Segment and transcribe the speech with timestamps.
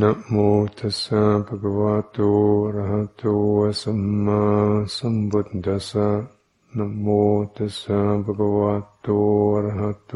[0.00, 0.34] นะโม
[0.78, 2.18] ตัสสะภะคะวะโต
[2.64, 3.22] อะระหะโต
[3.80, 4.42] สัมมา
[4.96, 6.08] สัมพุทธัสสะ
[6.76, 7.06] นะโม
[7.56, 9.08] ตัสสะภะคะวะโต
[9.54, 10.12] อะระหะโต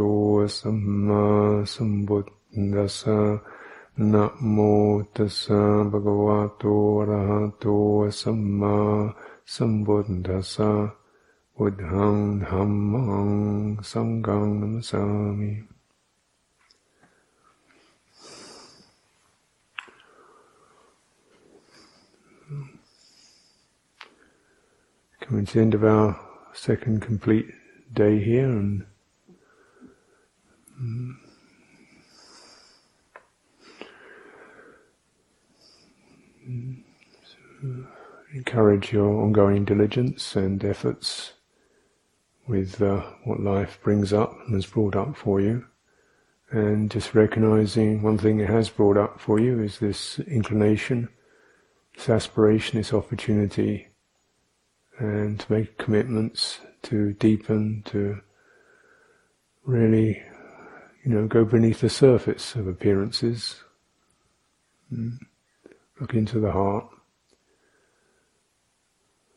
[0.58, 1.24] สัมมา
[1.72, 2.26] สัมพุท
[2.74, 3.18] ธัสสะ
[4.12, 4.56] นะโม
[5.14, 5.60] ตัสสะ
[5.90, 6.64] ภะคะวะโต
[6.98, 7.64] อะระหะโต
[8.20, 8.76] สัมมา
[9.54, 10.70] สัมพุทธัสสะ
[11.54, 12.16] พุทธัง
[12.46, 13.30] ธัมมัง
[13.90, 15.02] สังฆังนัมสา
[15.40, 15.77] มิ
[25.28, 26.18] coming to the end of our
[26.54, 27.52] second complete
[27.92, 28.86] day here and
[30.80, 31.14] mm,
[37.22, 37.86] so
[38.32, 41.34] encourage your ongoing diligence and efforts
[42.46, 45.62] with uh, what life brings up and has brought up for you.
[46.50, 51.10] And just recognizing one thing it has brought up for you is this inclination,
[51.94, 53.88] this aspiration, this opportunity
[54.98, 58.20] and to make commitments to deepen, to
[59.64, 60.22] really,
[61.04, 63.62] you know, go beneath the surface of appearances,
[64.92, 65.18] mm.
[66.00, 66.86] look into the heart,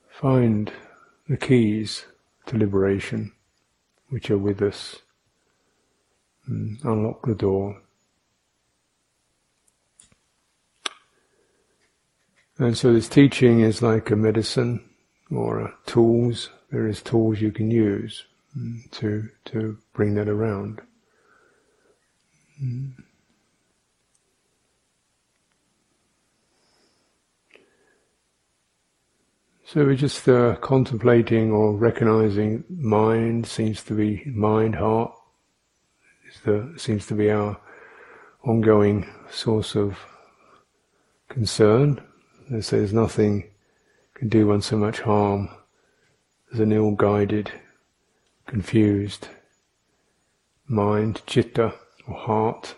[0.10, 0.72] find
[1.30, 2.06] the keys
[2.48, 3.32] to liberation
[4.10, 4.98] which are with us,
[6.50, 6.84] mm.
[6.84, 7.82] unlock the door.
[12.58, 14.91] And so this teaching is like a medicine
[15.32, 18.26] or uh, tools, various tools you can use
[18.58, 20.82] mm, to to bring that around.
[22.62, 22.94] Mm.
[29.66, 35.14] So we're just uh, contemplating or recognizing mind seems to be mind, heart
[36.44, 37.58] the seems to be our
[38.44, 39.98] ongoing source of
[41.30, 42.02] concern.
[42.50, 43.51] There's nothing
[44.22, 45.50] can do one so much harm
[46.54, 47.52] as an ill-guided,
[48.46, 49.30] confused
[50.68, 51.74] mind, citta,
[52.08, 52.76] or heart.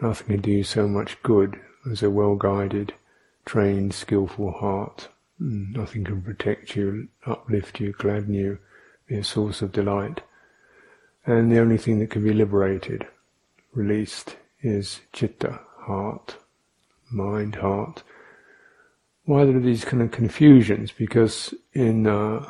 [0.00, 2.92] Nothing can do so much good as a well-guided,
[3.44, 5.06] trained, skillful heart.
[5.38, 8.58] Hmm, nothing can protect you, uplift you, gladden you,
[9.06, 10.22] be a source of delight.
[11.24, 13.06] And the only thing that can be liberated,
[13.72, 16.34] released, is citta, heart,
[17.12, 18.02] mind, heart,
[19.24, 20.90] why there are these kind of confusions?
[20.90, 22.48] Because in uh,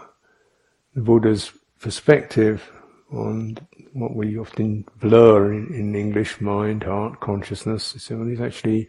[0.94, 2.70] the Buddha's perspective
[3.12, 3.58] on
[3.92, 8.88] what we often blur in, in English, mind, heart, consciousness, so actually,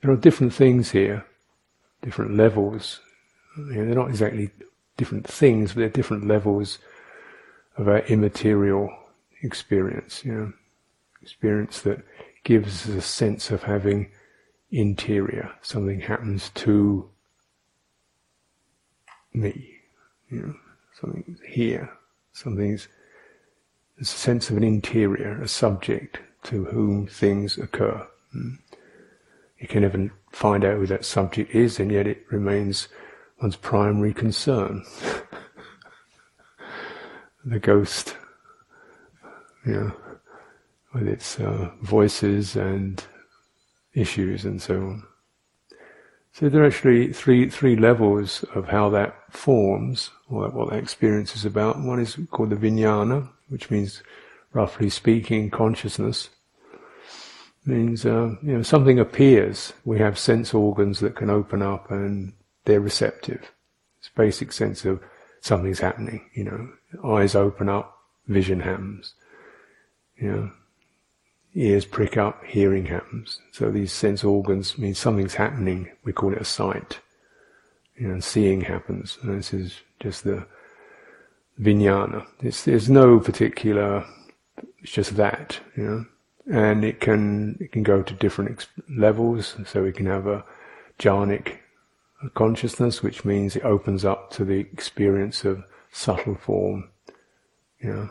[0.00, 1.26] there are different things here,
[2.02, 3.00] different levels.
[3.56, 4.50] You know, they're not exactly
[4.96, 6.78] different things, but they're different levels
[7.76, 8.90] of our immaterial
[9.42, 10.52] experience, you know,
[11.20, 12.04] experience that
[12.44, 14.10] gives us a sense of having
[14.70, 15.50] interior.
[15.62, 17.10] Something happens to
[19.34, 19.70] me.
[20.30, 20.54] You know,
[21.00, 21.90] something's here.
[22.32, 22.88] Something's
[23.96, 28.06] there's a sense of an interior, a subject to whom things occur.
[28.32, 28.54] Hmm.
[29.58, 32.88] You can never find out who that subject is, and yet it remains
[33.40, 34.84] one's primary concern.
[37.44, 38.16] the ghost,
[39.64, 39.92] you know,
[40.92, 43.04] with its uh, voices and
[43.94, 45.02] issues and so on.
[46.34, 51.36] So there are actually three three levels of how that forms, or what that experience
[51.36, 51.78] is about.
[51.78, 54.02] One is called the vijnana, which means,
[54.52, 56.30] roughly speaking, consciousness.
[57.64, 59.74] It means uh, you know something appears.
[59.84, 62.32] We have sense organs that can open up, and
[62.64, 63.52] they're receptive.
[64.00, 65.00] It's basic sense of
[65.40, 66.28] something's happening.
[66.34, 67.96] You know, eyes open up,
[68.26, 69.14] vision happens.
[70.16, 70.52] You know,
[71.54, 73.40] ears prick up, hearing happens.
[73.52, 75.90] So these sense organs mean something's happening.
[76.04, 77.00] We call it a sight.
[77.96, 79.18] You know, seeing happens.
[79.22, 80.46] And this is just the
[81.60, 82.26] vijnana.
[82.40, 84.04] It's, there's no particular,
[84.78, 86.06] it's just that, you know.
[86.52, 89.56] And it can, it can go to different ex- levels.
[89.66, 90.44] So we can have a
[90.98, 91.58] jhanic
[92.34, 96.90] consciousness, which means it opens up to the experience of subtle form,
[97.80, 98.10] you know.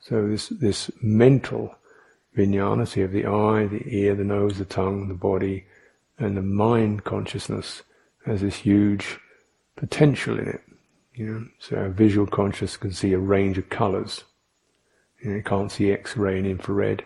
[0.00, 1.76] So this, this mental
[2.36, 5.64] vijnana, so you have the eye, the ear, the nose, the tongue, the body,
[6.18, 7.82] and the mind consciousness
[8.26, 9.18] has this huge
[9.76, 10.62] potential in it.
[11.14, 14.24] You know, so our visual consciousness can see a range of colours.
[15.22, 17.04] You, know, can't see X-ray and infrared.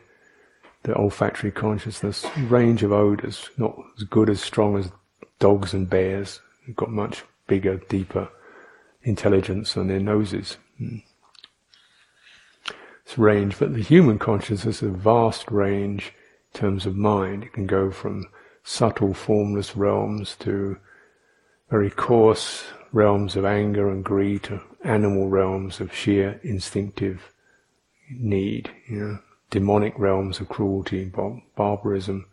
[0.83, 4.93] The olfactory consciousness, range of odours, not as good as strong as
[5.39, 6.41] dogs and bears.
[6.67, 8.29] They've got much bigger, deeper
[9.03, 10.59] intelligence on their noses.
[10.81, 11.03] Mm
[13.17, 16.13] range, but the human consciousness is a vast range
[16.53, 17.45] in terms of mind.
[17.45, 18.27] It can go from
[18.63, 20.79] subtle formless realms to
[21.71, 27.33] very coarse realms of anger and greed to animal realms of sheer instinctive
[28.11, 29.19] need, you know,
[29.51, 32.27] demonic realms of cruelty, bar- barbarism,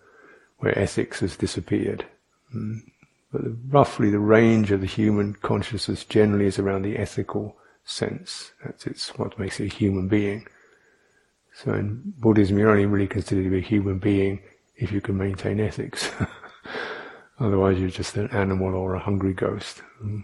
[0.59, 2.05] where ethics has disappeared.
[2.55, 2.81] Mm.
[3.31, 8.51] But the, roughly the range of the human consciousness generally is around the ethical sense.
[8.63, 10.47] That's it's what makes it a human being.
[11.53, 14.41] So in Buddhism, you're only really considered to be a human being
[14.75, 16.09] if you can maintain ethics.
[17.39, 19.81] Otherwise, you're just an animal or a hungry ghost.
[20.03, 20.23] Mm.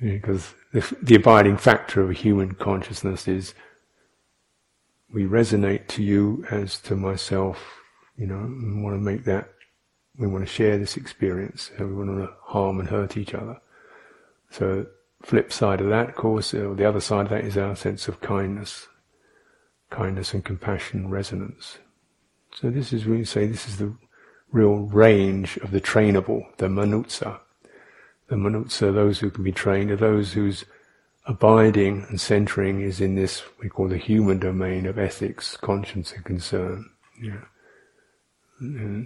[0.00, 3.54] Because the, the abiding factor of a human consciousness is
[5.12, 7.80] we resonate to you as to myself,
[8.16, 9.50] you know, we want to make that,
[10.18, 13.60] we want to share this experience, we want to harm and hurt each other.
[14.50, 14.86] So,
[15.22, 18.08] flip side of that, of course, or the other side of that is our sense
[18.08, 18.86] of kindness,
[19.90, 21.78] kindness and compassion resonance.
[22.54, 23.94] So this is, we say, this is the
[24.50, 27.40] real range of the trainable, the manussa.
[28.28, 30.64] The manussa, those who can be trained, are those whose
[31.26, 36.24] abiding and centering is in this we call the human domain of ethics, conscience, and
[36.24, 36.88] concern,
[37.22, 37.42] yeah,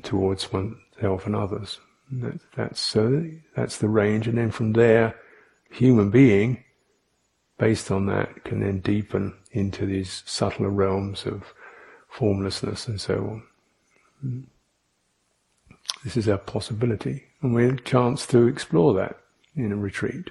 [0.03, 1.79] towards oneself and others.
[2.11, 3.23] That, that's uh,
[3.57, 5.17] that's the range, and then from there,
[5.71, 6.63] human being,
[7.59, 11.55] based on that, can then deepen into these subtler realms of
[12.09, 13.43] formlessness and so
[14.23, 14.47] on.
[16.05, 19.19] This is our possibility, and we have a chance to explore that
[19.55, 20.31] in a retreat.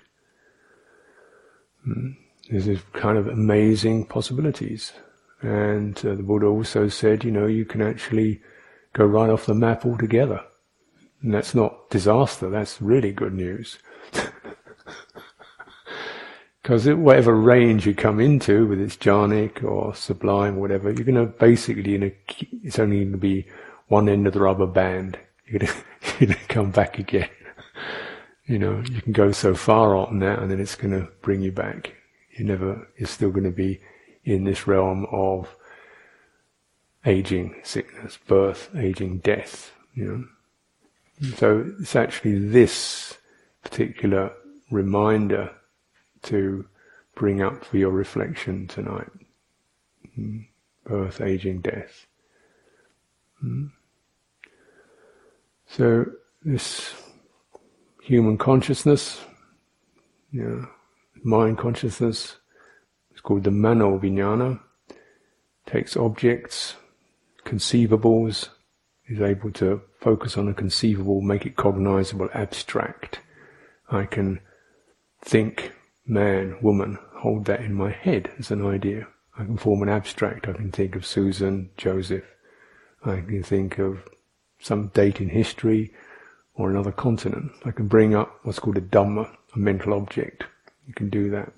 [1.84, 2.12] Hmm.
[2.50, 4.92] This kind of amazing possibilities.
[5.42, 8.42] And uh, the Buddha also said, you know, you can actually
[8.94, 10.42] go right off the map altogether.
[11.22, 13.80] And that's not disaster, that's really good news.
[16.62, 21.26] Because whatever range you come into, whether it's jhanic or sublime, whatever, you're going to
[21.26, 22.16] basically, in a,
[22.64, 23.48] it's only going to be
[23.88, 25.18] one end of the rubber band.
[25.48, 25.74] You're going
[26.20, 27.30] to come back again.
[28.46, 31.42] you know, you can go so far on that and then it's going to bring
[31.42, 31.96] you back.
[32.38, 33.82] You're never, you're still going to be
[34.24, 35.56] in this realm of
[37.06, 41.32] aging, sickness, birth, aging, death, you know.
[41.38, 43.18] So it's actually this
[43.64, 44.32] particular
[44.70, 45.52] reminder
[46.24, 46.66] to
[47.16, 49.12] bring up for your reflection tonight.
[50.16, 50.40] Hmm.
[50.86, 52.08] Birth, aging, death.
[53.40, 53.68] Hmm.
[55.68, 56.06] So
[56.44, 56.94] this
[58.02, 59.22] human consciousness,
[60.32, 62.38] mind consciousness,
[63.12, 64.60] it's called the mano vijnana,
[65.66, 66.76] takes objects,
[67.46, 68.50] conceivables,
[69.08, 73.20] is able to focus on a conceivable, make it cognizable, abstract.
[73.90, 74.40] I can
[75.22, 75.74] think
[76.06, 79.08] man, woman, hold that in my head as an idea.
[79.38, 80.48] I can form an abstract.
[80.48, 82.26] I can think of Susan, Joseph.
[83.06, 84.04] I can think of
[84.60, 85.94] some date in history
[86.54, 87.52] or another continent.
[87.66, 90.44] I can bring up what's called a Dhamma, a mental object.
[90.88, 91.52] You can do that.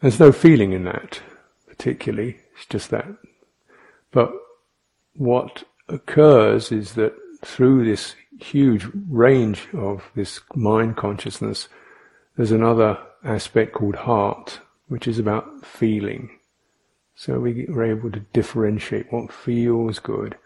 [0.00, 1.20] There's no feeling in that,
[1.66, 2.38] particularly.
[2.54, 3.06] It's just that.
[4.12, 4.32] But
[5.14, 7.14] what occurs is that
[7.44, 11.68] through this huge range of this mind consciousness,
[12.40, 16.30] there's another aspect called heart, which is about feeling.
[17.14, 20.38] So we are able to differentiate what feels good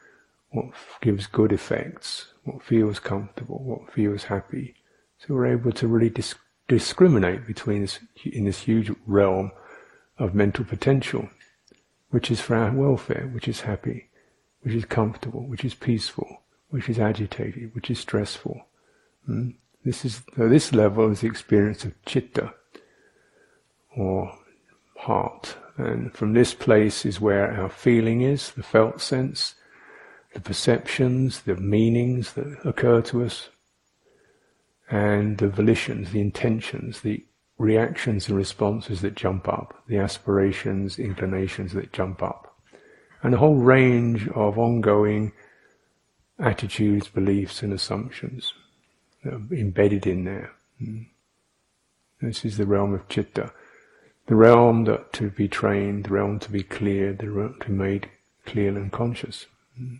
[0.51, 0.67] what
[1.01, 4.75] gives good effects, what feels comfortable, what feels happy.
[5.19, 6.35] So we're able to really dis-
[6.67, 9.53] discriminate between this, in this huge realm
[10.19, 11.29] of mental potential,
[12.11, 14.09] which is for our welfare, which is happy,
[14.63, 18.67] which is comfortable, which is peaceful, which is agitated, which is stressful.
[19.29, 19.55] Mm?
[19.85, 22.55] This is so this level is the experience of citta
[23.95, 24.35] or
[24.97, 29.57] heart, and from this place is where our feeling is, the felt sense,
[30.33, 33.51] the perceptions, the meanings that occur to us,
[34.91, 37.23] and the volitions, the intentions, the
[37.59, 42.57] reactions and responses that jump up, the aspirations, inclinations that jump up,
[43.23, 45.33] and a whole range of ongoing
[46.39, 48.55] attitudes, beliefs, and assumptions
[49.25, 50.53] embedded in there.
[50.79, 51.03] Hmm.
[52.21, 53.53] This is the realm of citta,
[54.27, 57.73] the realm that to be trained, the realm to be cleared, the realm to be
[57.73, 58.11] made
[58.47, 59.47] clear and conscious.
[59.77, 59.97] Hmm.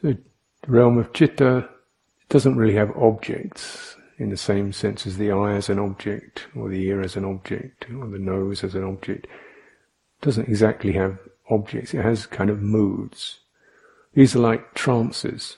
[0.00, 0.16] So
[0.62, 1.68] the realm of citta
[2.28, 6.68] doesn't really have objects in the same sense as the eye as an object, or
[6.68, 9.26] the ear as an object, or the nose as an object.
[10.20, 11.18] Doesn't exactly have
[11.50, 13.40] objects, it has kind of moods.
[14.14, 15.56] These are like trances.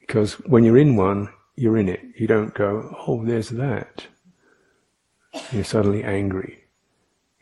[0.00, 2.00] Because when you're in one, you're in it.
[2.16, 4.06] You don't go, oh, there's that.
[5.52, 6.64] You're suddenly angry.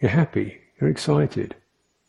[0.01, 0.61] You're happy.
[0.81, 1.55] You're excited.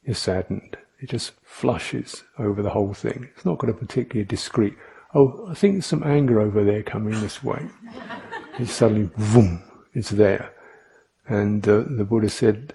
[0.04, 0.78] You're saddened.
[1.00, 3.30] It just flushes over the whole thing.
[3.36, 4.76] It's not got a particularly discrete,
[5.14, 7.68] oh, I think there's some anger over there coming this way.
[8.60, 10.52] it's suddenly, boom, it's there.
[11.28, 12.74] And uh, the Buddha said,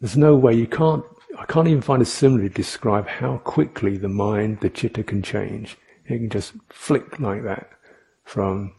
[0.00, 1.04] there's no way you can't,
[1.38, 5.22] I can't even find a simile to describe how quickly the mind, the citta can
[5.22, 5.76] change.
[6.06, 7.70] It can just flick like that
[8.24, 8.74] from,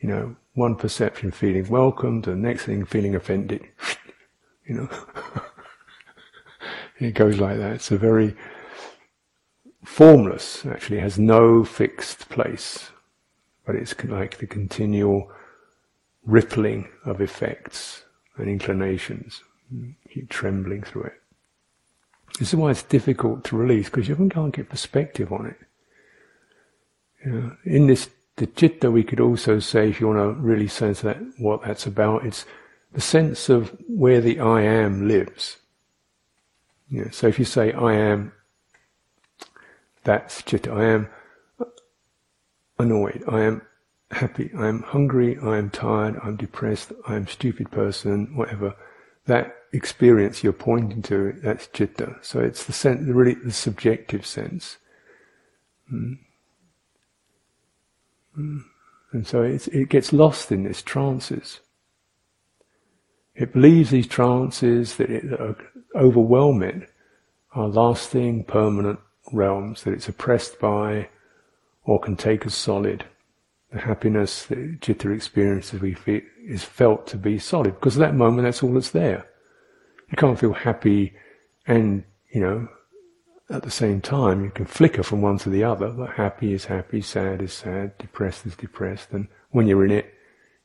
[0.00, 3.66] you know, one perception feeling welcomed to the next thing feeling offended.
[4.66, 4.88] you know.
[6.98, 7.72] it goes like that.
[7.72, 8.36] It's a very
[9.90, 12.90] formless, actually, has no fixed place.
[13.66, 15.30] But it's like the continual
[16.24, 18.04] rippling of effects
[18.36, 19.42] and inclinations.
[20.12, 21.20] Keep trembling through it.
[22.38, 25.58] This is why it's difficult to release, because you can't get perspective on it.
[27.24, 30.68] You know, in this the citta, we could also say, if you want to really
[30.68, 32.46] sense that what that's about, it's
[32.92, 35.58] the sense of where the I am lives.
[36.88, 38.32] You know, so if you say I am,
[40.04, 40.72] that's citta.
[40.72, 41.08] I am
[42.78, 43.22] annoyed.
[43.28, 43.62] I am
[44.10, 44.50] happy.
[44.56, 45.38] I am hungry.
[45.38, 46.18] I am tired.
[46.22, 46.92] I'm depressed.
[47.06, 48.36] I am stupid person.
[48.36, 48.74] Whatever.
[49.26, 52.16] That experience you're pointing to, that's citta.
[52.22, 54.78] So it's the sense, really the subjective sense.
[55.92, 56.18] Mm.
[58.36, 61.60] And so it gets lost in these trances.
[63.34, 65.56] It believes these trances that, it, that
[65.94, 66.88] overwhelm it
[67.52, 69.00] are lasting, permanent
[69.32, 71.08] realms that it's oppressed by
[71.84, 73.04] or can take as solid.
[73.72, 78.16] The happiness that citta experiences we feel is felt to be solid because at that
[78.16, 79.26] moment that's all that's there.
[80.10, 81.14] You can't feel happy
[81.66, 82.68] and, you know,
[83.50, 85.90] at the same time, you can flicker from one to the other.
[85.90, 90.14] But happy is happy, sad is sad, depressed is depressed, and when you're in it,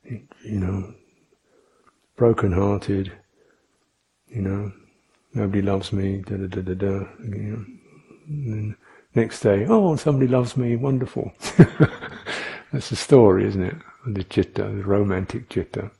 [0.04, 0.94] you know,
[2.16, 3.12] broken-hearted,
[4.28, 4.72] you know,
[5.34, 7.06] nobody loves me, da da da da da.
[7.24, 7.64] You know,
[8.30, 8.76] Mm,
[9.14, 11.32] next day, oh, somebody loves me, wonderful.
[12.72, 13.76] That's the story, isn't it?
[14.06, 15.90] The citta, the romantic citta.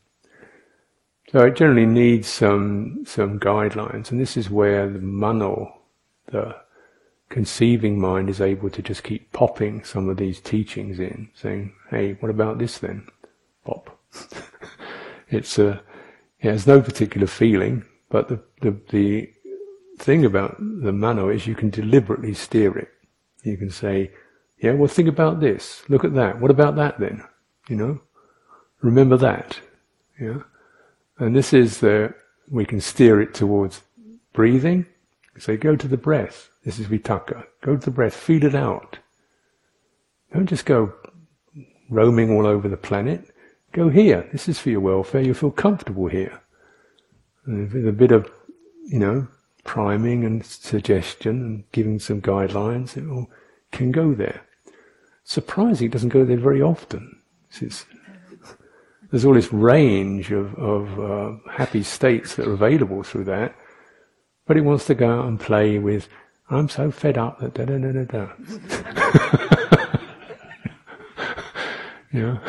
[1.31, 5.81] So it generally needs some some guidelines, and this is where the mano,
[6.27, 6.57] the
[7.29, 12.13] conceiving mind is able to just keep popping some of these teachings in, saying, "Hey,
[12.21, 13.09] what about this then?"
[13.65, 13.99] Pop.
[15.29, 15.83] it's a
[16.41, 19.33] it has no particular feeling, but the, the the
[19.99, 22.89] thing about the mano is you can deliberately steer it.
[23.43, 24.13] You can say,
[24.59, 25.83] "Yeah, well, think about this.
[25.89, 26.41] Look at that.
[26.41, 27.23] What about that then?"
[27.69, 28.01] You know,
[28.81, 29.61] remember that.
[30.21, 30.43] Yeah,
[31.19, 32.15] and this is the
[32.49, 33.83] we can steer it towards
[34.33, 34.87] breathing.
[35.39, 36.51] Say, go to the breath.
[36.65, 37.45] This is vitakka.
[37.61, 38.99] Go to the breath, feel it out.
[40.33, 40.93] Don't just go
[41.91, 43.35] roaming all over the planet.
[43.73, 44.29] Go here.
[44.33, 45.21] This is for your welfare.
[45.21, 46.41] You feel comfortable here.
[47.45, 48.31] And with a bit of,
[48.87, 49.29] you know,
[49.67, 53.29] priming and suggestion and giving some guidelines, it all
[53.73, 54.43] can go there.
[55.25, 57.21] Surprising, it doesn't go there very often.
[59.11, 63.55] there's all this range of, of uh, happy states that are available through that,
[64.47, 66.09] but it wants to go out and play with
[66.49, 68.29] I'm so fed up that da da da da da.
[72.13, 72.41] you know,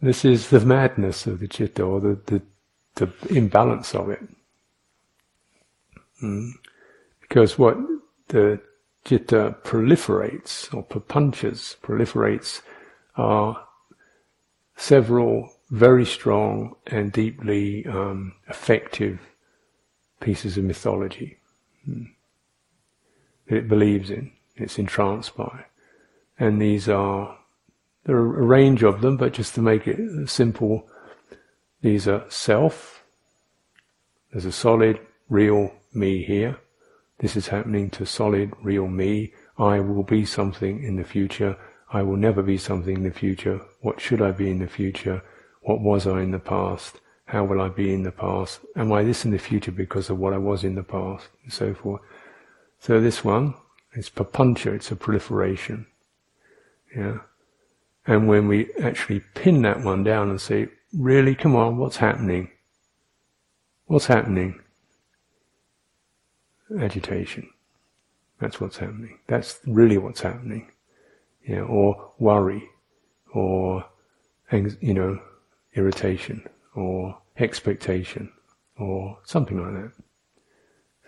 [0.00, 2.42] this is the madness of the citta, or the, the,
[2.94, 4.20] the imbalance of it.
[6.22, 6.52] Mm.
[7.20, 7.76] Because what
[8.28, 8.60] the
[9.04, 12.62] citta proliferates, or papanchas proliferates,
[13.16, 13.66] are
[14.76, 19.20] several very strong and deeply um, effective
[20.20, 21.38] pieces of mythology.
[21.88, 22.08] Mm
[23.48, 25.64] that it believes in, it's entranced by.
[26.38, 27.38] And these are,
[28.04, 30.88] there are a range of them, but just to make it simple,
[31.82, 33.04] these are self,
[34.32, 36.58] there's a solid, real me here.
[37.18, 39.32] This is happening to solid, real me.
[39.58, 41.56] I will be something in the future.
[41.92, 43.60] I will never be something in the future.
[43.80, 45.22] What should I be in the future?
[45.62, 47.00] What was I in the past?
[47.26, 48.60] How will I be in the past?
[48.76, 51.28] Am I this in the future because of what I was in the past?
[51.42, 52.00] And so forth.
[52.78, 53.54] So this one
[53.94, 55.86] is papancha, it's a proliferation.
[56.96, 57.18] Yeah.
[58.06, 62.50] And when we actually pin that one down and say, really, come on, what's happening?
[63.86, 64.60] What's happening?
[66.78, 67.48] Agitation.
[68.40, 69.18] That's what's happening.
[69.26, 70.70] That's really what's happening.
[71.46, 72.68] Yeah, or worry,
[73.32, 73.84] or
[74.52, 75.20] you know,
[75.74, 78.30] irritation, or expectation,
[78.78, 79.92] or something like that.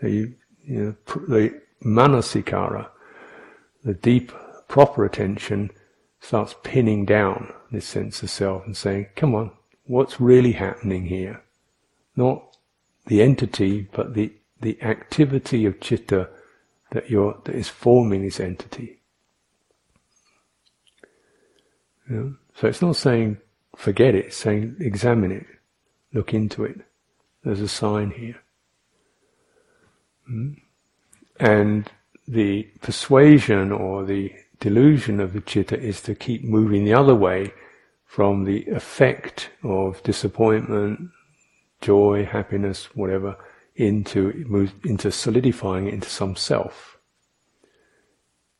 [0.00, 0.96] So you you know,
[1.28, 2.88] the manasikara,
[3.84, 4.32] the deep,
[4.68, 5.70] proper attention,
[6.20, 9.50] starts pinning down this sense of self and saying, come on,
[9.84, 11.42] what's really happening here?
[12.16, 12.56] Not
[13.06, 16.28] the entity, but the, the activity of citta
[16.92, 19.00] that, that is forming this entity.
[22.08, 23.38] So it's not saying
[23.76, 25.46] forget it, it's saying examine it,
[26.12, 26.80] look into it.
[27.44, 28.40] There's a sign here.
[30.26, 30.52] Hmm?
[31.38, 31.90] And
[32.28, 37.52] the persuasion or the delusion of the citta is to keep moving the other way
[38.04, 41.10] from the effect of disappointment,
[41.80, 43.36] joy, happiness, whatever,
[43.76, 46.98] into into solidifying into some self.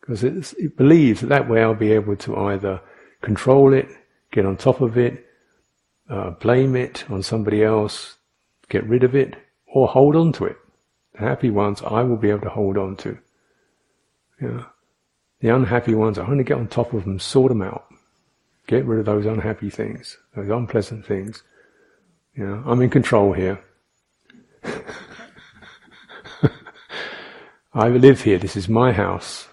[0.01, 2.81] Because it believes that that way I'll be able to either
[3.21, 3.89] control it,
[4.33, 5.27] get on top of it,
[6.09, 8.17] uh, blame it on somebody else,
[8.69, 9.37] get rid of it,
[9.67, 10.57] or hold on to it.
[11.13, 13.19] The happy ones I will be able to hold on to.
[14.41, 14.65] Yeah.
[15.41, 17.87] The unhappy ones, I'm going to get on top of them, sort them out.
[18.67, 21.43] Get rid of those unhappy things, those unpleasant things.
[22.37, 23.63] Know, I'm in control here.
[27.73, 28.39] I live here.
[28.39, 29.49] This is my house.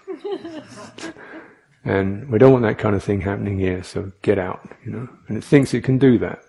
[1.84, 5.08] and we don't want that kind of thing happening here, so get out, you know.
[5.28, 6.42] And it thinks it can do that.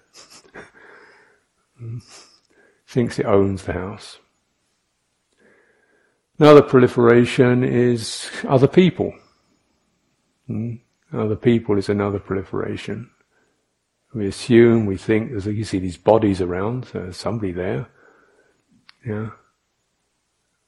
[2.88, 4.18] thinks it owns the house.
[6.40, 9.14] Another proliferation is other people.
[10.48, 10.76] Hmm?
[11.14, 13.10] Other people is another proliferation.
[14.14, 17.88] We assume, we think, there's, you see these bodies around, so there's somebody there.
[19.06, 19.30] Yeah.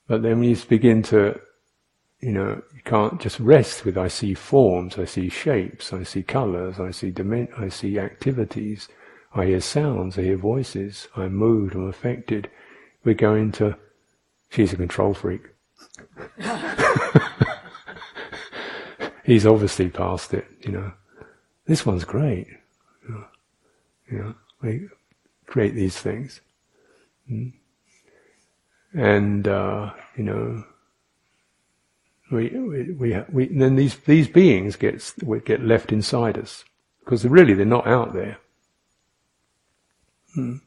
[0.08, 1.40] But then when you begin to,
[2.20, 6.24] you know, you can't just rest with I see forms, I see shapes, I see
[6.24, 7.14] colours, I see
[7.58, 8.88] I see activities,
[9.34, 12.50] I hear sounds, I hear voices, I'm moved, I'm affected.
[13.04, 13.76] We're going to,
[14.50, 15.42] she's a control freak.
[19.24, 20.92] He's obviously past it, you know.
[21.66, 22.48] This one's great.
[24.12, 24.90] You know, we
[25.46, 26.42] create these things.
[27.32, 27.54] Mm.
[28.94, 30.64] And, uh, you know,
[32.32, 35.14] we, we, we, we, then these, these beings get,
[35.46, 36.66] get left inside us.
[37.00, 38.38] Because really they're not out there.
[40.38, 40.62] Mm.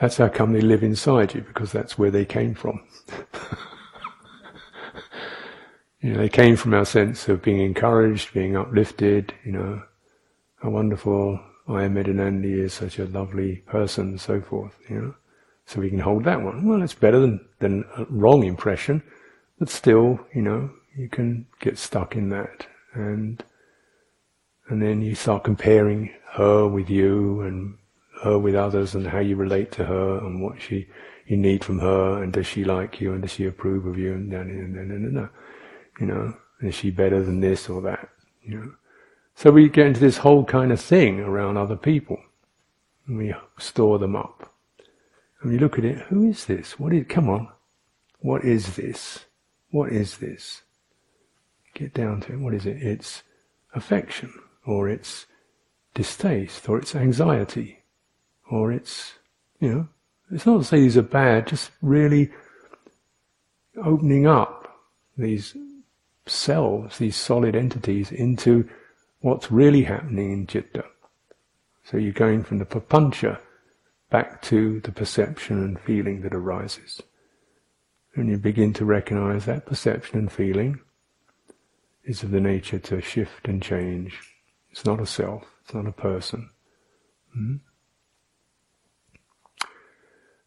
[0.00, 2.82] That's how come they live inside you, because that's where they came from.
[6.00, 9.82] You know, they came from our sense of being encouraged, being uplifted, you know,
[10.62, 15.14] how wonderful Ayya Medhanandi is such a lovely person and so forth, you know.
[15.68, 16.66] So we can hold that one.
[16.66, 19.02] Well, it's better than, than a wrong impression,
[19.58, 22.66] but still, you know, you can get stuck in that.
[22.94, 23.44] And,
[24.70, 27.76] and then you start comparing her with you and
[28.22, 30.88] her with others and how you relate to her and what she,
[31.26, 34.14] you need from her and does she like you and does she approve of you
[34.14, 35.28] and, and, and, and, and, and
[36.00, 38.08] you know, is she better than this or that?
[38.42, 38.72] You know.
[39.34, 42.18] So we get into this whole kind of thing around other people.
[43.06, 44.50] And we store them up.
[45.40, 46.78] And you look at it, who is this?
[46.78, 47.48] What is, come on.
[48.20, 49.26] What is this?
[49.70, 50.62] What is this?
[51.74, 52.40] Get down to it.
[52.40, 52.82] What is it?
[52.82, 53.22] It's
[53.74, 54.32] affection,
[54.66, 55.26] or it's
[55.94, 57.84] distaste, or it's anxiety,
[58.50, 59.14] or it's,
[59.60, 59.88] you know,
[60.30, 62.30] it's not to say these are bad, just really
[63.82, 64.80] opening up
[65.16, 65.56] these
[66.26, 68.68] selves, these solid entities, into
[69.20, 70.84] what's really happening in citta.
[71.84, 73.38] So you're going from the papancha
[74.10, 77.02] back to the perception and feeling that arises.
[78.14, 80.80] And you begin to recognize that perception and feeling
[82.04, 84.18] is of the nature to shift and change.
[84.70, 86.50] It's not a self, it's not a person.
[87.32, 87.56] hmm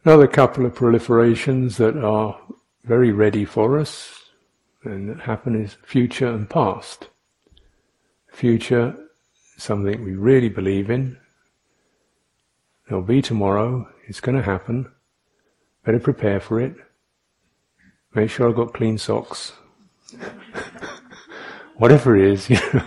[0.03, 2.39] Another couple of proliferations that are
[2.83, 4.21] very ready for us
[4.83, 7.07] and that happen is future and past.
[8.31, 8.95] Future,
[9.57, 11.17] something we really believe in.
[12.91, 13.87] There'll be tomorrow.
[14.05, 14.91] It's going to happen.
[15.85, 16.75] Better prepare for it.
[18.13, 19.53] Make sure I've got clean socks.
[21.77, 22.83] Whatever it is, you know,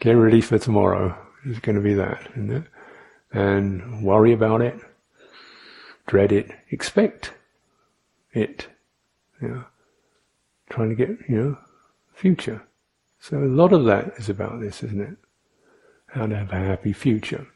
[0.00, 1.14] get ready for tomorrow.
[1.44, 2.64] It's going to be that, isn't it?
[3.30, 4.80] And worry about it,
[6.06, 7.34] dread it, expect
[8.32, 8.68] it.
[9.42, 9.64] You know
[10.70, 11.58] trying to get, you know,
[12.14, 12.62] future.
[13.20, 15.18] So a lot of that is about this, isn't it?
[16.06, 17.46] How to have a happy future.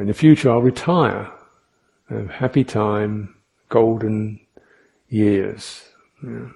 [0.00, 1.30] In the future I'll retire,
[2.08, 3.34] have happy time,
[3.68, 4.40] golden
[5.08, 5.84] years,
[6.22, 6.50] you know,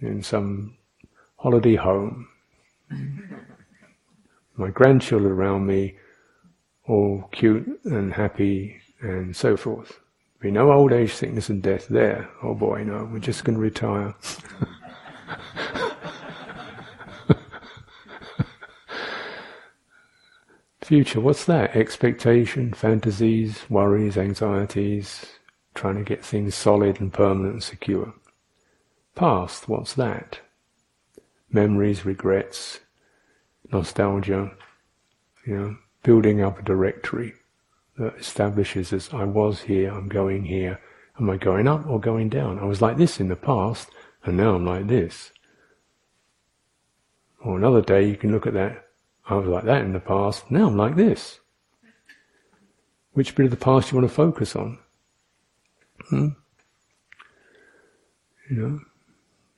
[0.00, 0.76] in some
[1.36, 2.28] holiday home.
[4.56, 5.96] My grandchildren around me,
[6.86, 9.98] all cute and happy and so forth
[10.42, 12.28] be no old age, sickness, and death there.
[12.42, 14.12] Oh boy, no, we're just going to retire.
[20.92, 21.74] Future, what's that?
[21.74, 25.24] Expectation, fantasies, worries, anxieties,
[25.74, 28.12] trying to get things solid and permanent and secure.
[29.14, 30.40] Past, what's that?
[31.50, 32.80] Memories, regrets,
[33.72, 34.50] nostalgia,
[35.46, 37.32] you know, building up a directory
[37.96, 40.78] that establishes as I was here, I'm going here.
[41.18, 42.58] Am I going up or going down?
[42.58, 43.88] I was like this in the past,
[44.24, 45.32] and now I'm like this.
[47.42, 48.88] Or another day you can look at that,
[49.28, 51.40] I was like that in the past, now I'm like this.
[53.12, 54.78] Which bit of the past do you want to focus on?
[56.08, 56.28] Hmm?
[58.50, 58.80] You know,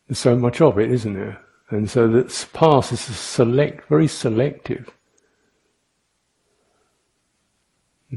[0.08, 1.40] there's so much of it, isn't there?
[1.70, 4.90] And so the past is select, very selective.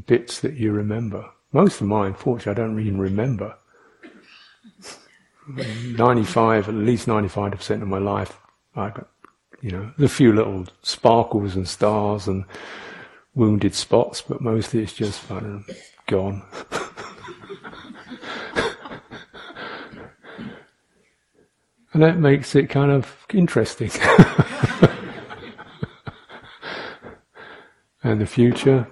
[0.05, 1.25] Bits that you remember.
[1.53, 3.55] Most of mine, fortunately, I don't even remember.
[5.47, 8.37] 95, at least 95% of my life,
[8.75, 9.07] I got,
[9.61, 12.45] you know, a few little sparkles and stars and
[13.35, 15.21] wounded spots, but mostly it's just,
[16.07, 16.43] gone.
[21.97, 23.89] And that makes it kind of interesting.
[28.03, 28.87] and the future,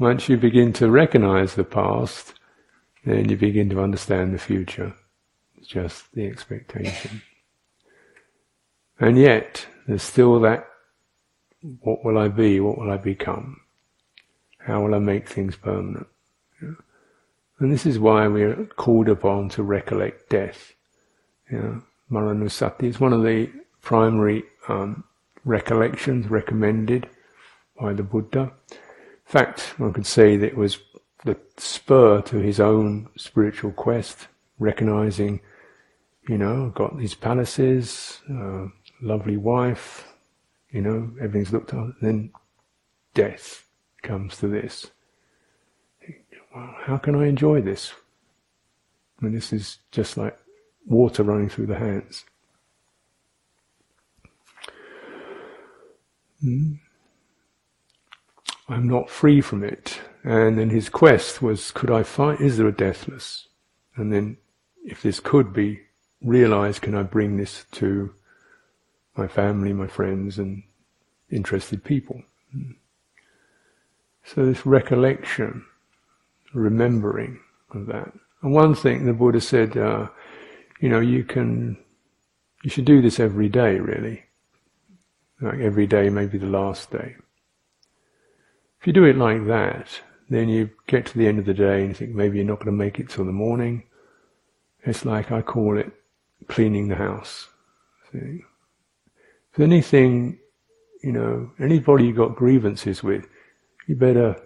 [0.00, 2.34] once you begin to recognize the past,
[3.04, 4.94] then you begin to understand the future.
[5.58, 7.22] It's just the expectation.
[8.98, 10.68] And yet, there's still that
[11.80, 12.60] what will I be?
[12.60, 13.60] What will I become?
[14.58, 16.06] How will I make things permanent?
[17.58, 20.72] And this is why we're called upon to recollect death.
[21.50, 23.50] You know, Maranasati is one of the
[23.82, 25.04] primary um,
[25.44, 27.08] recollections recommended
[27.78, 28.52] by the Buddha.
[28.70, 28.78] In
[29.26, 30.78] fact, one could say that it was
[31.24, 35.40] the spur to his own spiritual quest, recognizing,
[36.28, 38.68] you know, got these palaces, uh,
[39.00, 40.08] lovely wife,
[40.70, 41.94] you know, everything's looked after.
[42.00, 42.30] Then
[43.14, 43.66] death
[44.02, 44.90] comes to this.
[46.54, 47.92] Well, how can I enjoy this?
[49.20, 50.38] And this is just like
[50.86, 52.24] water running through the hands.
[56.40, 56.74] Hmm.
[58.68, 60.00] I'm not free from it.
[60.22, 63.48] And then his quest was, could I find, is there a deathless?
[63.96, 64.36] And then,
[64.84, 65.80] if this could be
[66.22, 68.14] realized, can I bring this to
[69.20, 70.62] my family, my friends, and
[71.30, 72.22] interested people?
[74.24, 75.64] So this recollection,
[76.54, 78.12] remembering of that.
[78.42, 80.08] And one thing the Buddha said, uh,
[80.80, 81.76] you know, you can,
[82.64, 84.24] you should do this every day, really.
[85.40, 87.16] Like every day, maybe the last day.
[88.80, 89.88] If you do it like that,
[90.30, 92.60] then you get to the end of the day and you think maybe you're not
[92.60, 93.84] going to make it till the morning.
[94.84, 95.92] It's like I call it
[96.48, 97.48] cleaning the house.
[98.12, 98.44] See?
[99.60, 100.38] Anything,
[101.02, 103.26] you know, anybody you got grievances with,
[103.86, 104.36] you better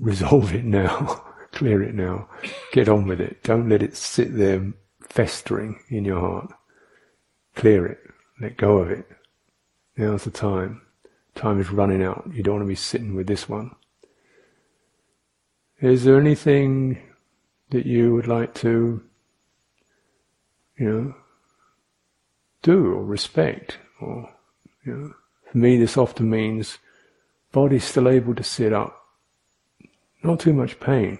[0.00, 2.28] resolve it now, clear it now,
[2.72, 3.42] get on with it.
[3.42, 6.52] Don't let it sit there festering in your heart.
[7.54, 7.98] Clear it.
[8.40, 9.06] Let go of it.
[9.96, 10.82] Now's the time.
[11.34, 12.28] Time is running out.
[12.32, 13.70] You don't want to be sitting with this one.
[15.80, 17.02] Is there anything
[17.70, 19.02] that you would like to,
[20.78, 21.14] you know,
[22.62, 23.78] do or respect?
[24.00, 24.30] Or,
[24.84, 25.14] you know,
[25.50, 26.78] for me, this often means
[27.52, 29.00] body still able to sit up,
[30.22, 31.18] not too much pain,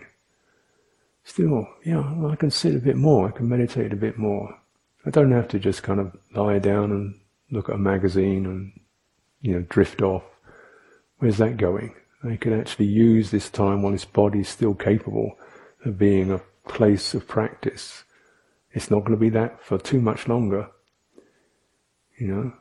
[1.24, 4.58] still, yeah, I can sit a bit more, I can meditate a bit more.
[5.04, 8.80] I don't have to just kind of lie down and look at a magazine and,
[9.40, 10.24] you know, drift off.
[11.18, 11.94] Where's that going?
[12.24, 15.38] I can actually use this time while this body is still capable
[15.84, 18.04] of being a place of practice.
[18.72, 20.68] It's not going to be that for too much longer.
[22.18, 22.52] You know?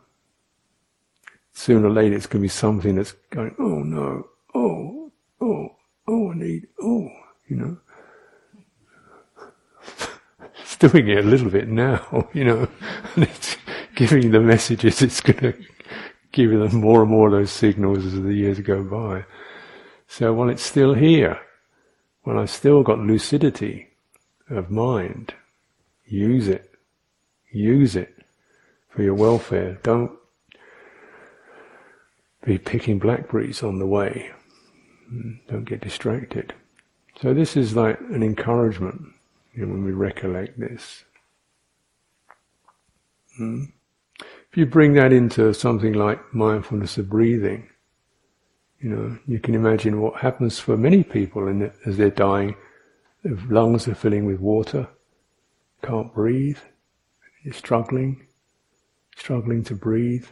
[1.58, 5.70] Sooner or later it's going to be something that's going, oh no, oh, oh,
[6.06, 7.10] oh, I need, oh,
[7.48, 7.78] you know?
[10.60, 12.68] it's doing it a little bit now, you know,
[13.16, 13.56] and it's
[13.96, 15.54] giving the messages, it's going to
[16.34, 19.24] give them more and more of those signals as the years go by.
[20.08, 21.40] So while it's still here,
[22.24, 23.88] when I've still got lucidity
[24.50, 25.34] of mind,
[26.04, 26.70] use it.
[27.50, 28.14] Use it
[28.90, 29.80] for your welfare.
[29.84, 30.12] Don't
[32.46, 34.32] be picking blackberries on the way.
[35.50, 36.54] Don't get distracted.
[37.22, 39.02] So this is like an encouragement
[39.54, 41.06] you know, when we recollect this.
[43.38, 43.64] Hmm?
[44.20, 47.70] If you bring that into something like mindfulness of breathing,
[48.80, 52.56] you know, you can imagine what happens for many people the, as they're dying.
[53.24, 54.88] Their lungs are filling with water,
[55.82, 56.60] can't breathe,
[57.44, 58.28] you're struggling,
[59.16, 60.28] struggling to breathe,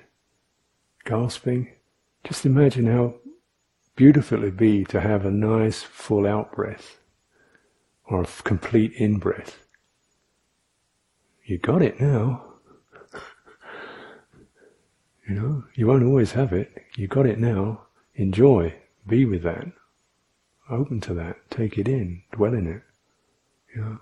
[1.06, 1.70] gasping.
[2.24, 3.16] Just imagine how
[3.96, 7.00] beautiful it would be to have a nice full out breath
[8.06, 9.66] or a complete in breath.
[11.46, 12.46] You got it now.
[15.28, 16.72] you know, you won't always have it.
[16.96, 17.82] You got it now.
[18.16, 18.74] Enjoy.
[19.08, 19.68] Be with that.
[20.70, 21.50] Open to that.
[21.50, 22.24] Take it in.
[22.32, 22.82] Dwell in it.
[23.76, 24.00] You know,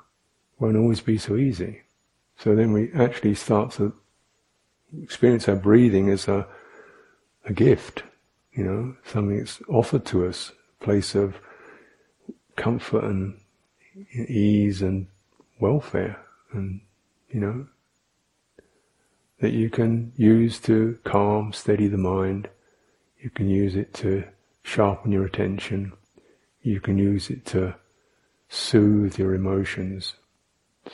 [0.60, 1.82] won't always be so easy.
[2.38, 3.94] So then we actually start to
[5.02, 6.48] experience our breathing as a,
[7.46, 8.04] a gift,
[8.54, 11.36] you know, something that's offered to us, a place of
[12.56, 13.40] comfort and
[14.14, 15.08] ease and
[15.60, 16.18] welfare
[16.52, 16.82] and,
[17.30, 17.68] you know,
[19.40, 22.50] that you can use to calm, steady the mind.
[23.20, 24.24] You can use it to
[24.64, 25.94] sharpen your attention.
[26.62, 27.76] You can use it to
[28.50, 30.16] soothe your emotions.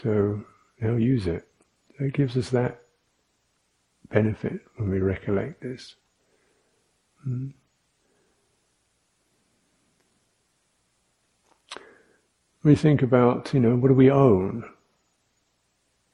[0.02, 0.46] So
[0.80, 1.48] now use it.
[2.00, 2.82] it gives us that
[4.10, 5.96] benefit when we recollect this.
[7.28, 7.48] Hmm.
[12.64, 14.64] We think about, you know, what do we own,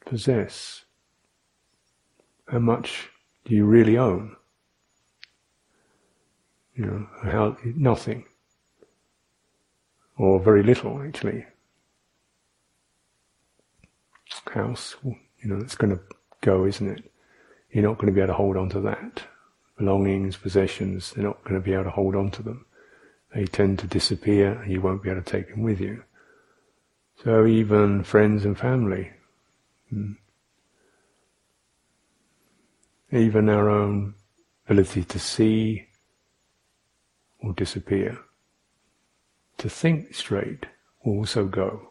[0.06, 0.86] possess?
[2.48, 3.10] How much
[3.46, 4.36] do you really own?
[6.76, 8.26] You know, how nothing,
[10.18, 11.46] or very little actually.
[14.52, 16.02] House, you know, it's going to
[16.42, 17.12] go, isn't it?
[17.72, 19.24] You're not going to be able to hold on to that.
[19.84, 22.66] Belongings, possessions, they're not going to be able to hold on to them.
[23.36, 26.04] They tend to disappear and you won't be able to take them with you.
[27.22, 29.12] So even friends and family,
[29.90, 30.14] hmm,
[33.12, 34.14] even our own
[34.70, 35.88] ability to see
[37.42, 38.20] will disappear.
[39.58, 40.66] To think straight
[41.04, 41.90] will also go.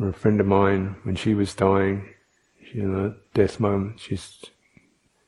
[0.00, 2.14] A friend of mine, when she was dying,
[2.64, 4.42] she, in a death moment, she's,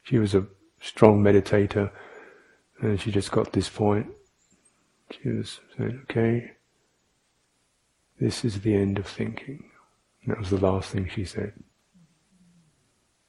[0.03, 0.47] she was a
[0.81, 1.91] strong meditator,
[2.81, 4.07] and she just got this point.
[5.11, 6.53] She was saying, okay,
[8.21, 9.65] this is the end of thinking.
[10.23, 11.53] And that was the last thing she said.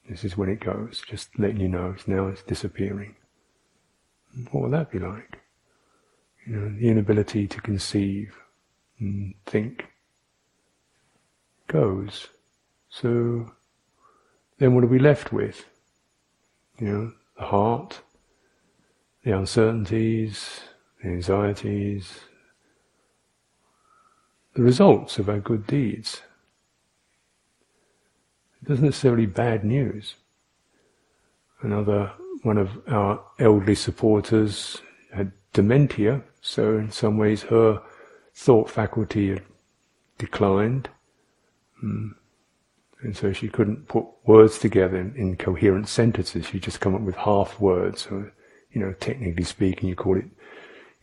[0.10, 3.16] This is when it goes, just letting you know, it's now it's disappearing.
[4.52, 5.40] What will that be like?
[6.46, 8.36] You know, the inability to conceive
[9.00, 9.86] and think
[11.68, 12.28] goes.
[12.90, 13.52] So
[14.58, 15.66] then what are we left with?
[16.80, 18.02] You know, the heart,
[19.23, 20.60] the uncertainties,
[21.02, 22.19] the anxieties,
[24.54, 26.21] the results of our good deeds.
[28.62, 30.15] It doesn't necessarily bad news.
[31.62, 32.12] Another
[32.43, 34.82] one of our elderly supporters
[35.13, 37.82] had dementia, so in some ways her
[38.34, 39.43] thought faculty had
[40.17, 40.89] declined.
[41.84, 42.12] Mm.
[43.02, 46.48] And so she couldn't put words together in, in, coherent sentences.
[46.48, 48.08] She'd just come up with half words.
[48.12, 48.34] Or,
[48.72, 50.26] you know, technically speaking, you call it,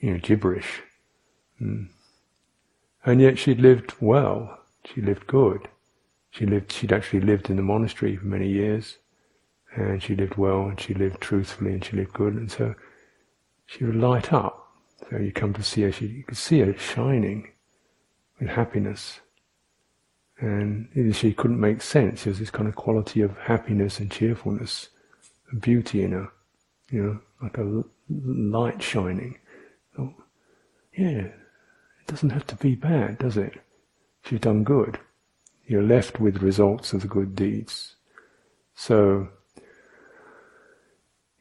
[0.01, 0.83] you know, gibberish.
[1.61, 1.89] Mm.
[3.05, 4.59] And yet she'd lived well.
[4.85, 5.69] She lived good.
[6.37, 8.99] She lived, she'd actually lived in the monastery for many years,
[9.75, 12.75] and she lived well, and she lived truthfully, and she lived good, and so
[13.65, 14.69] she would light up.
[15.09, 17.53] So you come to see her, she, you could see her shining
[18.39, 19.21] with happiness.
[20.39, 22.25] And she couldn't make sense.
[22.25, 24.91] There's this kind of quality of happiness and cheerfulness,
[25.51, 26.31] and beauty in her,
[26.91, 29.39] you know, like a light shining.
[29.99, 30.15] Oh,
[30.97, 33.55] yeah, it doesn't have to be bad, does it?
[34.25, 34.99] She's done good
[35.67, 37.97] you're left with results of the good deeds.
[38.75, 39.29] So,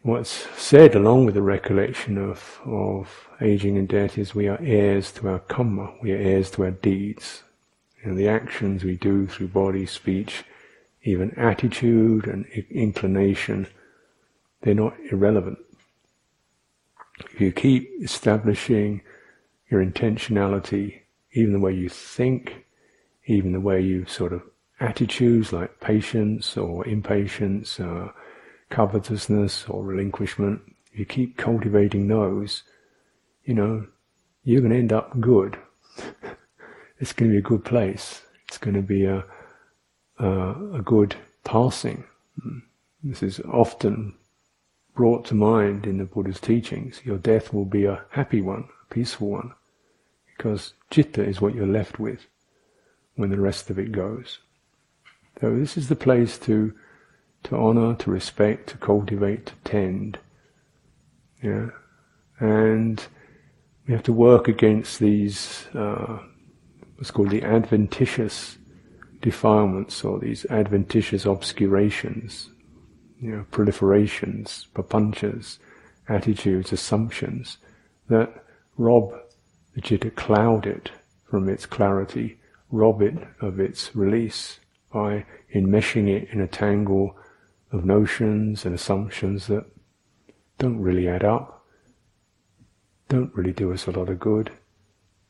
[0.01, 5.11] what's said along with the recollection of, of aging and death is we are heirs
[5.13, 7.43] to our karma, we are heirs to our deeds.
[8.05, 10.43] And the actions we do through body, speech,
[11.03, 13.67] even attitude and inclination,
[14.61, 15.57] they're not irrelevant.
[17.33, 19.01] If you keep establishing
[19.69, 21.01] your intentionality,
[21.33, 22.65] even the way you think,
[23.25, 24.43] even the way you sort of
[24.79, 28.13] attitudes like patience or impatience, or
[28.69, 30.61] covetousness or relinquishment,
[30.93, 32.63] if you keep cultivating those,
[33.45, 33.87] you know,
[34.43, 35.57] you're going to end up good.
[36.99, 38.21] It's going to be a good place.
[38.47, 39.23] It's going to be a,
[40.19, 40.27] a,
[40.75, 42.05] a good passing.
[43.03, 44.15] This is often
[44.95, 47.01] brought to mind in the Buddha's teachings.
[47.03, 49.53] Your death will be a happy one, a peaceful one,
[50.35, 52.27] because citta is what you're left with
[53.15, 54.39] when the rest of it goes.
[55.41, 56.73] So this is the place to
[57.43, 60.17] to honor, to respect, to cultivate, to tend.
[61.43, 61.67] Yeah,
[62.39, 63.05] and
[63.85, 66.17] we have to work against these uh,
[66.95, 68.57] what's called the adventitious
[69.21, 72.49] defilements or these adventitious obscurations,
[73.19, 75.57] you know, proliferations, papanchas,
[76.07, 77.57] attitudes, assumptions
[78.07, 78.43] that
[78.77, 79.11] rob
[79.73, 80.91] the citta, cloud it
[81.29, 82.39] from its clarity,
[82.71, 84.59] rob it of its release
[84.93, 87.15] by enmeshing it in a tangle
[87.71, 89.65] of notions and assumptions that
[90.57, 91.65] don't really add up,
[93.09, 94.51] don't really do us a lot of good,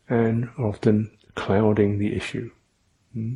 [0.08, 2.50] and often clouding the issue.
[3.13, 3.36] Hmm?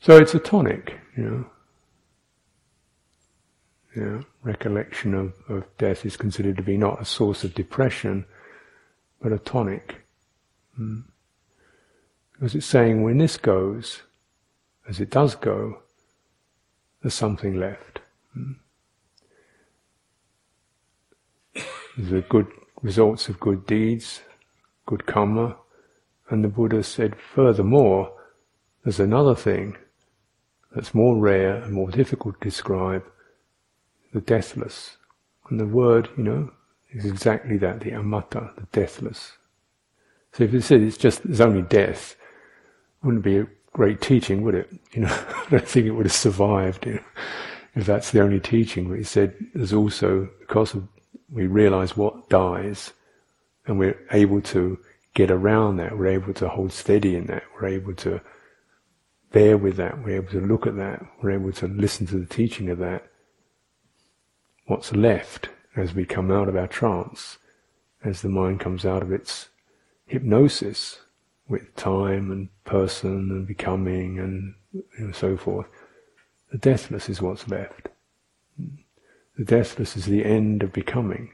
[0.00, 1.46] So it's a tonic, you know.
[3.96, 8.24] Yeah, recollection of, of death is considered to be not a source of depression,
[9.20, 10.02] but a tonic.
[10.76, 11.00] Hmm.
[12.32, 14.02] Because it's saying when this goes,
[14.88, 15.82] as it does go,
[17.02, 18.00] there's something left.
[18.32, 18.52] Hmm.
[21.96, 22.46] There's the good
[22.82, 24.22] results of good deeds,
[24.86, 25.56] good karma,
[26.28, 28.12] and the Buddha said, furthermore,
[28.84, 29.76] there's another thing
[30.74, 33.04] that's more rare and more difficult to describe,
[34.12, 34.96] the deathless.
[35.48, 36.50] And the word, you know,
[36.92, 39.32] is exactly that, the amata, the deathless.
[40.32, 42.16] So if you said it's just, there's only death,
[43.02, 44.70] wouldn't be a great teaching, would it?
[44.92, 47.04] You know, I don't think it would have survived, you know,
[47.76, 48.88] if that's the only teaching.
[48.88, 50.88] But he said there's also, because of,
[51.32, 52.92] we realize what dies,
[53.66, 54.78] and we're able to
[55.14, 58.20] get around that, we're able to hold steady in that, we're able to
[59.32, 62.26] bear with that, we're able to look at that, we're able to listen to the
[62.26, 63.06] teaching of that.
[64.66, 67.38] What's left as we come out of our trance,
[68.04, 69.48] as the mind comes out of its
[70.06, 71.00] hypnosis
[71.48, 75.66] with time and person and becoming and you know, so forth,
[76.50, 77.88] the deathless is what's left.
[79.40, 81.32] The deathless is the end of becoming,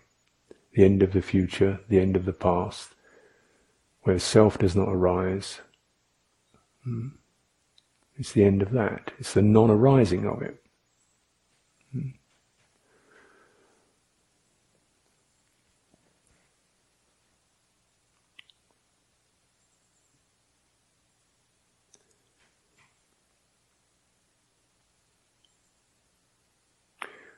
[0.74, 2.90] the end of the future, the end of the past,
[4.02, 5.60] where self does not arise.
[6.84, 7.08] Hmm.
[8.16, 9.10] It's the end of that.
[9.18, 10.62] It's the non-arising of it.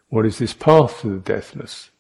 [0.09, 1.91] What is this path to the deathless?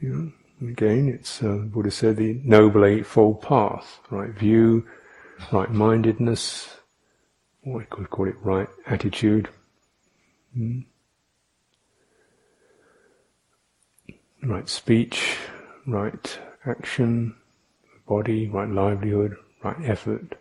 [0.00, 4.86] You know, again, it's uh, Buddha said the noble eightfold path: right view,
[5.52, 6.76] right mindedness,
[7.64, 9.48] or we could call it right attitude,
[10.54, 10.80] hmm.
[14.42, 15.36] right speech,
[15.86, 17.34] right action,
[18.06, 20.38] body, right livelihood, right effort,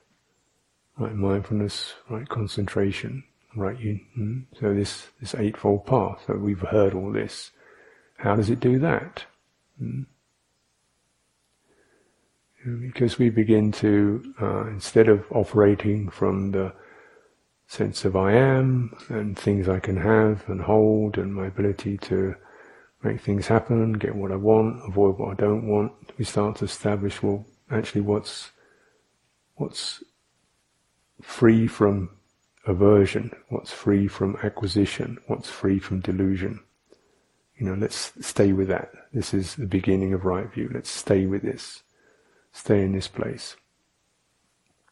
[0.97, 3.23] right mindfulness, right concentration,
[3.55, 3.99] right you.
[4.15, 4.39] Hmm.
[4.59, 6.23] So this this eightfold path.
[6.27, 7.51] So we've heard all this.
[8.17, 9.25] How does it do that?
[9.77, 10.03] Hmm
[12.65, 16.73] because we begin to, uh, instead of operating from the
[17.67, 22.35] sense of I am and things I can have and hold and my ability to
[23.03, 26.65] make things happen, get what I want, avoid what I don't want, we start to
[26.65, 28.51] establish, well, actually what's,
[29.55, 30.03] what's
[31.21, 32.09] free from
[32.65, 36.60] aversion, what's free from acquisition, what's free from delusion.
[37.58, 38.91] You know, let's stay with that.
[39.13, 40.69] This is the beginning of right view.
[40.73, 41.84] Let's stay with this
[42.56, 43.58] stay in this place.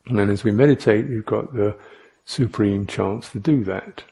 [0.05, 1.75] And then as we meditate, we've got the
[2.25, 4.03] supreme chance to do that.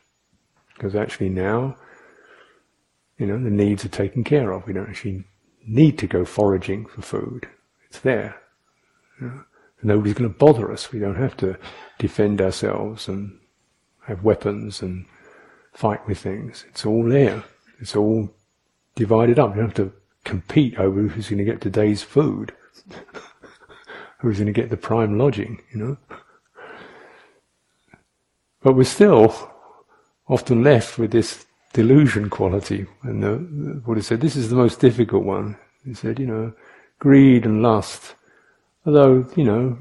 [0.73, 1.75] Because actually now,
[3.17, 4.65] you know, the needs are taken care of.
[4.65, 5.25] We don't actually
[5.67, 7.47] need to go foraging for food.
[7.89, 8.41] It's there.
[9.19, 9.43] You know?
[9.83, 10.91] Nobody's going to bother us.
[10.91, 11.57] We don't have to
[11.99, 13.37] defend ourselves and
[14.05, 15.05] have weapons and
[15.73, 16.65] fight with things.
[16.69, 17.43] It's all there.
[17.79, 18.29] It's all
[18.95, 19.51] divided up.
[19.51, 22.53] You don't have to compete over who's going to get today's food.
[24.21, 25.97] who's going to get the prime lodging, you know.
[28.61, 29.51] But we're still
[30.27, 32.85] often left with this delusion quality.
[33.01, 35.57] And the, the Buddha said, this is the most difficult one.
[35.83, 36.53] He said, you know,
[36.99, 38.13] greed and lust,
[38.85, 39.77] although, you know,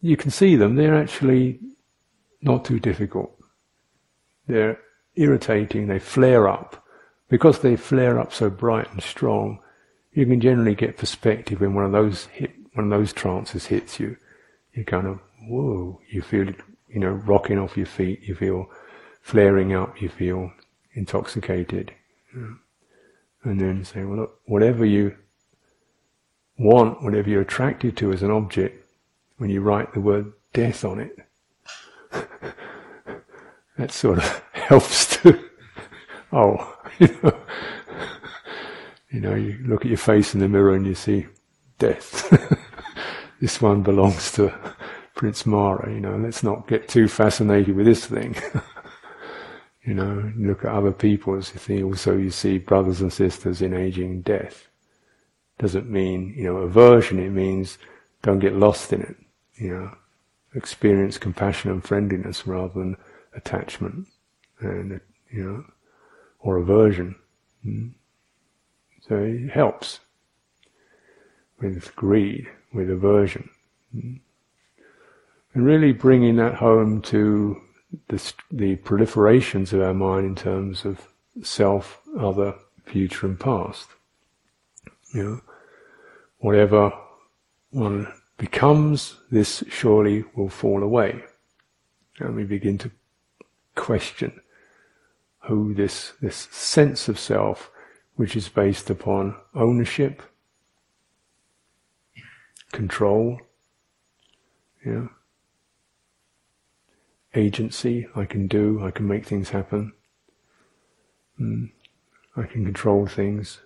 [0.00, 1.58] you can see them, they're actually
[2.44, 3.36] not too difficult.
[4.46, 4.78] They're
[5.16, 6.82] irritating, they flare up.
[7.28, 9.60] Because they flare up so bright and strong,
[10.12, 14.00] you can generally get perspective when one of those hit one of those trances hits
[14.00, 14.16] you,
[14.72, 16.46] you kind of, whoa, you feel,
[16.88, 18.68] you know, rocking off your feet, you feel
[19.22, 20.52] flaring up, you feel
[20.94, 21.94] intoxicated.
[22.32, 22.54] Hmm.
[23.44, 25.16] And then say, well, look, whatever you
[26.58, 28.84] want, whatever you're attracted to as an object,
[29.36, 31.16] when you write the word death on it,
[33.78, 35.38] that sort of helps to,
[36.32, 37.40] oh, you know,
[39.10, 41.26] you know, you look at your face in the mirror and you see
[41.78, 42.28] death.
[43.40, 44.52] this one belongs to
[45.14, 48.36] Prince Mara, you know, let's not get too fascinated with this thing.
[49.84, 51.84] You know, you look at other people's thing.
[51.84, 54.68] Also, you see brothers and sisters in aging death.
[55.58, 57.18] Doesn't mean you know aversion.
[57.18, 57.78] It means
[58.22, 59.16] don't get lost in it.
[59.56, 59.96] You know,
[60.54, 62.96] experience compassion and friendliness rather than
[63.34, 64.06] attachment
[64.60, 65.00] and
[65.30, 65.64] you know
[66.38, 67.16] or aversion.
[67.66, 67.92] Mm.
[69.08, 70.00] So it helps
[71.60, 73.48] with greed, with aversion.
[73.96, 74.20] Mm.
[75.54, 77.60] And really bringing that home to
[78.08, 81.08] the, the proliferations of our mind in terms of
[81.42, 83.88] self, other, future and past.
[85.14, 85.40] You know,
[86.38, 86.92] whatever
[87.70, 91.22] one becomes, this surely will fall away.
[92.18, 92.90] And we begin to
[93.74, 94.40] question
[95.40, 97.70] who this, this sense of self,
[98.16, 100.22] which is based upon ownership,
[102.72, 103.38] control,
[104.84, 105.08] yeah,
[107.34, 109.92] agency, I can do, I can make things happen,
[111.40, 111.70] mm.
[112.36, 113.60] I can control things,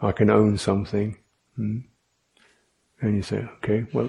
[0.00, 1.18] I can own something.
[1.58, 1.84] Mm.
[3.02, 4.08] And you say, okay, well,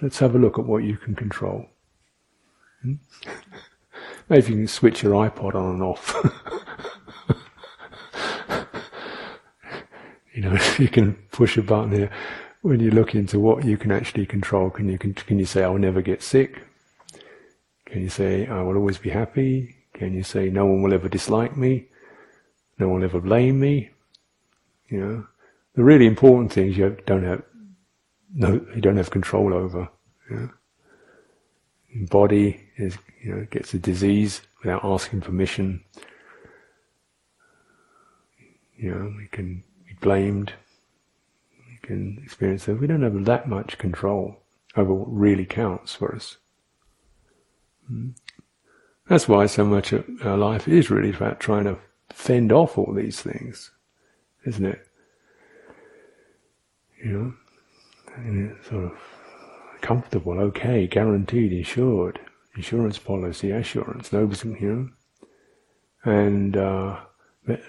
[0.00, 1.66] let's have a look at what you can control.
[2.86, 2.98] Mm.
[4.28, 6.14] Maybe you can switch your iPod on and off.
[10.32, 12.10] you know, you can push a button here.
[12.62, 15.62] When you look into what you can actually control, can you can, can you say,
[15.62, 16.62] "I will never get sick"?
[17.84, 19.76] Can you say, "I will always be happy"?
[19.92, 21.88] Can you say, "No one will ever dislike me"?
[22.78, 23.90] No one will ever blame me.
[24.88, 25.26] You know,
[25.74, 27.42] the really important things you don't have,
[28.34, 29.88] no, you don't have control over.
[30.28, 30.50] Know?
[32.10, 35.82] Body is you know, gets a disease without asking permission.
[38.76, 40.52] You know, we can be blamed.
[41.68, 42.80] We can experience that.
[42.80, 44.40] We don't have that much control
[44.76, 46.38] over what really counts for us.
[47.86, 48.10] Hmm.
[49.08, 51.78] That's why so much of our life is really about trying to
[52.10, 53.70] fend off all these things,
[54.46, 54.86] isn't it?
[57.04, 57.34] You know,
[58.68, 58.92] sort of
[59.80, 62.20] comfortable, okay, guaranteed, insured
[62.56, 64.12] insurance policy assurance.
[64.12, 64.88] Nobody's, you know,
[66.04, 67.00] and uh,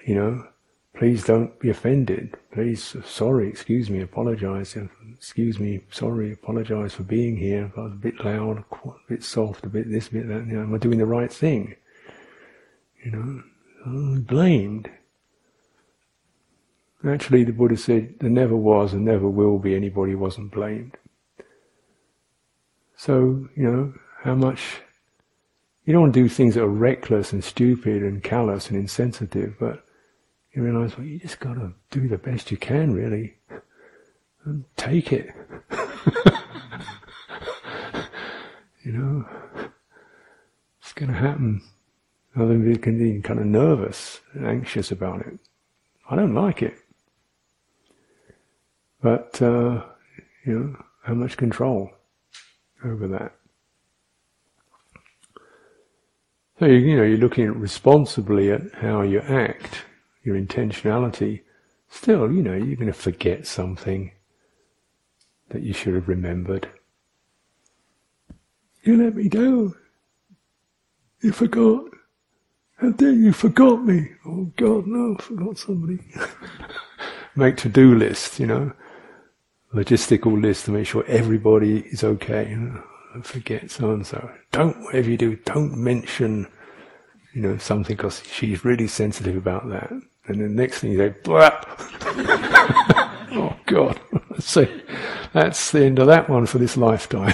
[0.05, 0.47] you know,
[0.95, 2.37] please don't be offended.
[2.53, 4.77] Please, sorry, excuse me, apologize.
[5.13, 7.71] Excuse me, sorry, apologize for being here.
[7.75, 10.45] I was a bit loud, a bit soft, a bit this, a bit that.
[10.47, 11.75] You know, am I doing the right thing?
[13.03, 13.43] You know,
[13.85, 14.89] I'm blamed.
[17.07, 20.97] Actually, the Buddha said there never was and never will be anybody who wasn't blamed.
[22.97, 23.93] So, you know,
[24.23, 24.81] how much
[25.85, 29.55] you don't want to do things that are reckless and stupid and callous and insensitive,
[29.59, 29.85] but
[30.53, 33.35] you realize, well, you just got to do the best you can, really,
[34.45, 35.31] and take it.
[38.83, 39.27] you know,
[40.81, 41.61] it's going to happen.
[42.35, 45.37] Other you can be kind of nervous and anxious about it.
[46.09, 46.79] I don't like it.
[49.05, 49.83] But, uh,
[50.47, 51.91] you know, how much control
[52.83, 53.35] over that?
[56.57, 59.83] So you, you know you're looking responsibly at how you act,
[60.23, 61.41] your intentionality.
[61.87, 64.09] Still, you know you're going to forget something
[65.49, 66.67] that you should have remembered.
[68.81, 69.75] You let me down.
[71.21, 71.83] You forgot.
[72.77, 74.13] How dare you forgot me?
[74.25, 75.99] Oh God, no, I forgot somebody.
[77.35, 78.73] Make to-do list, you know,
[79.75, 82.57] logistical list to make sure everybody is okay.
[83.21, 84.31] Forget so and so.
[84.51, 86.47] Don't, whatever you do, don't mention,
[87.33, 89.91] you know, something because she's really sensitive about that.
[90.27, 91.51] And the next thing you say, blah.
[93.31, 93.99] oh God.
[94.39, 94.65] so
[95.33, 97.33] that's the end of that one for this lifetime.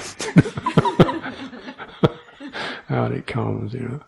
[2.90, 4.00] Out it comes, you know.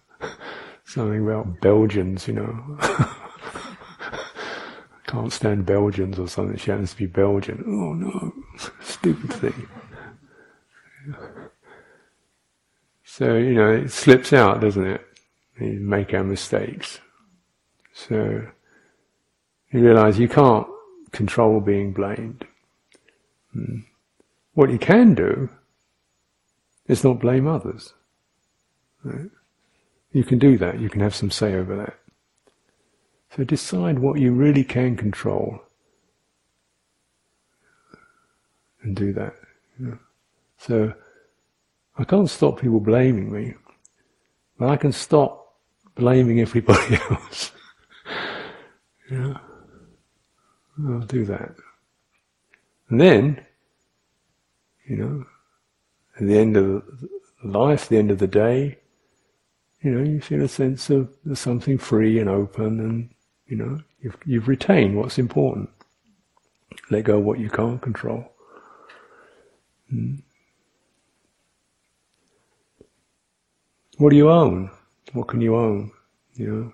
[0.85, 3.19] Something about Belgians, you know.
[5.15, 6.57] Can't stand Belgians or something.
[6.57, 7.63] She happens to be Belgian.
[7.69, 8.33] Oh no.
[8.81, 9.69] Stupid thing.
[13.05, 15.07] So, you know, it slips out, doesn't it?
[15.61, 16.99] We make our mistakes.
[17.93, 18.45] So,
[19.71, 20.67] you realize you can't
[21.13, 22.45] control being blamed.
[23.53, 23.83] Hmm.
[24.55, 25.49] What you can do
[26.89, 27.95] is not blame others.
[29.05, 29.31] Right?
[30.11, 30.81] You can do that.
[30.81, 31.95] You can have some say over that.
[33.35, 35.61] So decide what you really can control
[38.83, 39.35] and do that.
[39.79, 39.99] You know?
[40.59, 40.95] So
[41.99, 43.55] I can't stop people blaming me,
[44.59, 45.57] but I can stop
[45.97, 47.53] blaming everybody else.
[49.11, 49.35] yeah.
[50.87, 51.55] I'll do that.
[52.89, 53.45] And then,
[54.87, 55.25] you know,
[56.21, 56.83] at the end of
[57.43, 58.79] life, the end of the day,
[59.83, 63.14] you know, you feel a sense of there's something free and open, and
[63.47, 65.71] you know, you've you've retained what's important.
[66.91, 68.33] Let go of what you can't control.
[69.91, 70.17] Hmm.
[73.99, 74.71] What do you own?
[75.13, 75.93] What can you own?
[76.35, 76.73] You know,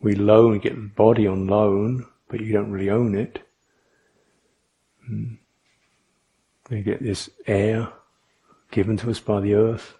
[0.00, 3.40] we loan, get the body on loan, but you don't really own it.
[5.06, 5.34] Hmm.
[6.70, 7.92] You get this air
[8.70, 9.98] given to us by the earth.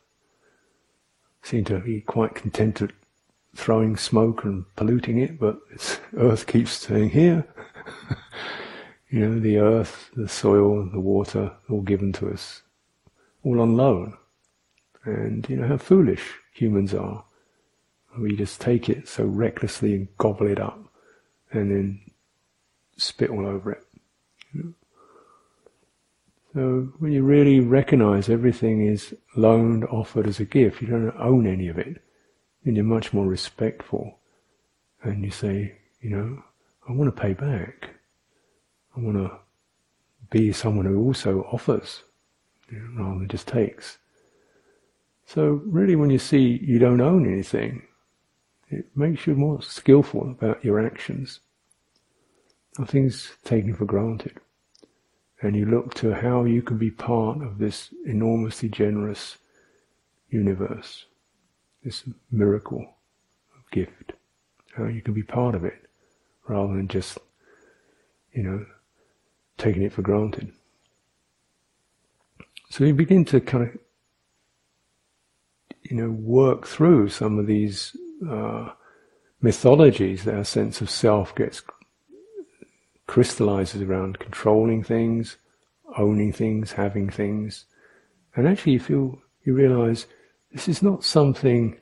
[1.43, 2.93] Seem to be quite content at
[3.55, 5.59] throwing smoke and polluting it, but
[6.17, 7.47] earth keeps staying here.
[9.11, 12.63] you know, the earth, the soil, the water, all given to us,
[13.45, 14.17] all on loan.
[15.05, 16.23] And you know how foolish
[16.55, 17.25] humans are.
[18.19, 20.79] We just take it so recklessly and gobble it up,
[21.51, 22.01] and then
[22.97, 23.85] spit all over it.
[26.55, 31.47] So when you really recognize everything is loaned, offered as a gift, you don't own
[31.47, 32.03] any of it,
[32.65, 34.19] then you're much more respectful.
[35.03, 36.43] And you say, you know,
[36.89, 37.91] I want to pay back.
[38.97, 39.31] I want to
[40.31, 42.03] be someone who also offers,
[42.71, 43.99] you know, rather than just takes.
[45.27, 47.83] So really when you see you don't own anything,
[48.69, 51.41] it makes you more skillful about your actions.
[52.79, 54.41] Nothing's taken for granted
[55.43, 59.39] and you look to how you can be part of this enormously generous
[60.31, 61.07] universe,
[61.85, 62.87] this miracle
[63.71, 64.13] gift,
[64.77, 65.89] how you can be part of it
[66.49, 67.19] rather than just,
[68.33, 68.65] you know,
[69.59, 70.53] taking it for granted.
[72.71, 73.79] So you begin to kind of,
[75.83, 77.97] you know, work through some of these
[78.29, 78.71] uh,
[79.41, 81.63] mythologies that our sense of self gets
[83.07, 85.37] crystallizes around controlling things,
[85.99, 87.67] owning things, having things.
[88.35, 90.07] And actually you feel, you realize
[90.53, 91.79] this is not something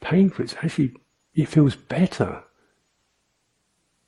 [0.00, 0.44] painful.
[0.44, 0.94] It's actually,
[1.34, 2.42] it feels better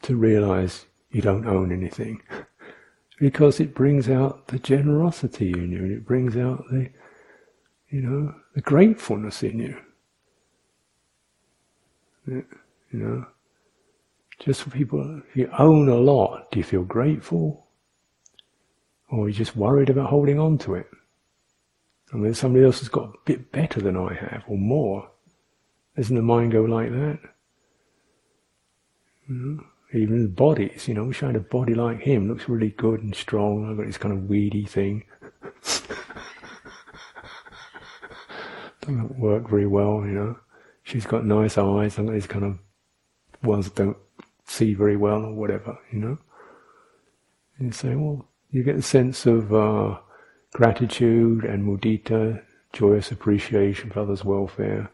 [0.03, 2.21] to realize you don't own anything.
[3.19, 6.91] because it brings out the generosity in you and it brings out the,
[7.91, 9.77] you know, the gratefulness in you.
[12.27, 12.45] You
[12.93, 13.27] know,
[14.41, 17.67] just for people, if you own a lot, do you feel grateful?
[19.11, 20.87] Or are you just worried about holding on to it?
[22.15, 25.11] I mean, somebody else has got a bit better than I have, or more.
[25.97, 27.19] Doesn't the mind go like that?
[29.29, 29.65] Know?
[29.93, 32.29] Even the bodies, you know, wish I had a body like him.
[32.29, 33.69] Looks really good and strong.
[33.69, 35.05] I've got this kind of weedy thing.
[38.81, 40.39] Doesn't work very well, you know.
[40.85, 41.99] She's got nice eyes.
[41.99, 42.59] I've got these kind of
[43.43, 43.97] ones that don't
[44.45, 46.19] see very well or whatever, you know.
[47.59, 49.99] And you say, well, you get a sense of uh,
[50.55, 52.41] gratitude and mudita,
[52.73, 54.89] joyous appreciation for others' welfare,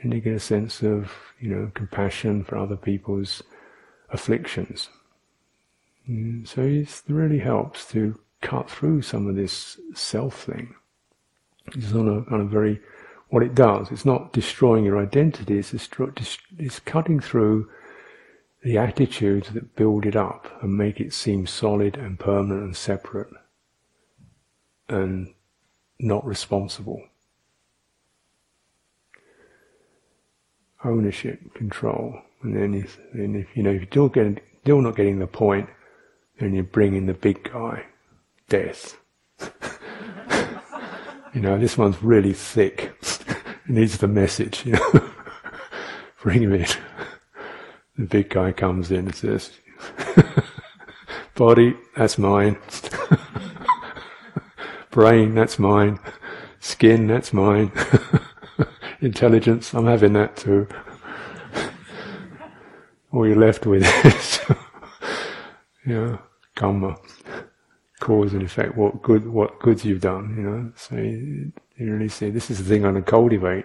[0.00, 3.42] and you get a sense of, you know, compassion for other people's
[4.10, 4.90] afflictions.
[6.06, 10.74] And so it really helps to cut through some of this self thing.
[11.74, 12.78] It's on a, on a very,
[13.30, 17.70] what it does, it's not destroying your identity, it's, destro- it's cutting through
[18.62, 23.32] the attitudes that build it up and make it seem solid and permanent and separate
[24.92, 25.32] and
[25.98, 27.02] not responsible.
[30.84, 35.18] Ownership, control, and then if, then if you know if you're getting, still not getting
[35.20, 35.68] the point,
[36.40, 37.86] then you bring in the big guy,
[38.48, 38.98] death.
[41.34, 42.92] you know, this one's really thick.
[43.28, 44.66] it needs the message.
[44.66, 45.10] You know,
[46.22, 46.66] bring him in.
[47.96, 49.52] The big guy comes in and says,
[51.36, 52.58] Body, that's mine.
[54.92, 55.98] Brain, that's mine.
[56.60, 57.72] Skin, that's mine.
[59.00, 60.68] Intelligence, I'm having that too.
[63.12, 64.40] All you're left with is,
[65.86, 66.18] you know,
[66.54, 66.98] karma,
[68.00, 68.76] cause and effect.
[68.76, 70.72] What good, what goods you've done, you know.
[70.76, 73.64] So you, you really see this is the thing I'm going to cultivate.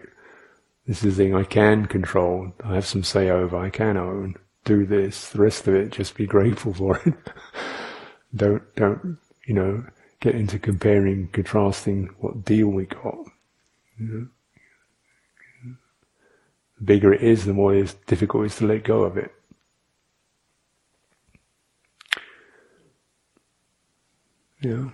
[0.88, 2.54] This is the thing I can control.
[2.64, 3.58] I have some say over.
[3.58, 4.36] I can own.
[4.64, 5.30] Do this.
[5.30, 7.14] The rest of it, just be grateful for it.
[8.34, 9.84] don't, don't, you know,
[10.20, 13.18] get into comparing, contrasting what deal we got.
[14.00, 14.28] The
[16.84, 19.32] bigger it is, the more it's difficult it is to let go of it.
[24.62, 24.90] Yeah.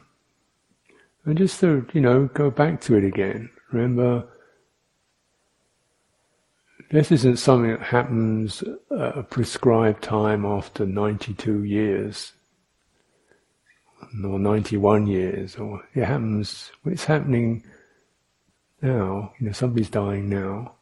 [1.25, 3.49] And just to, you know, go back to it again.
[3.71, 4.27] Remember,
[6.91, 12.33] this isn't something that happens at a prescribed time after 92 years
[14.23, 17.63] or 91 years, or it happens, it's happening
[18.81, 20.73] now, you know, somebody's dying now,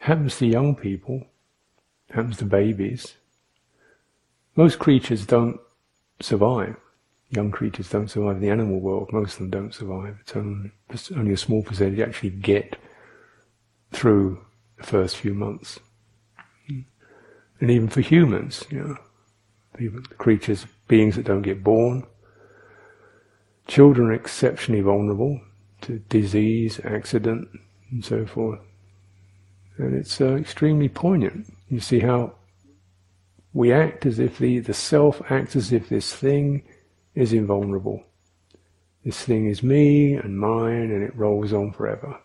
[0.00, 1.26] It happens to young people,
[2.08, 3.16] it happens to babies.
[4.54, 5.60] Most creatures don't
[6.20, 6.76] survive.
[7.30, 9.12] Young creatures don't survive in the animal world.
[9.12, 10.16] Most of them don't survive.
[10.20, 10.70] It's only,
[11.14, 12.76] only a small percentage actually get
[13.92, 14.44] through
[14.76, 15.80] the first few months.
[16.68, 18.96] And even for humans, you know,
[19.78, 22.06] even creatures, beings that don't get born,
[23.66, 25.40] children are exceptionally vulnerable
[25.82, 27.48] to disease, accident,
[27.90, 28.60] and so forth.
[29.78, 31.52] And it's uh, extremely poignant.
[31.68, 32.32] You see how
[33.52, 36.62] we act as if the, the self acts as if this thing
[37.14, 38.02] is invulnerable.
[39.04, 42.18] This thing is me and mine, and it rolls on forever.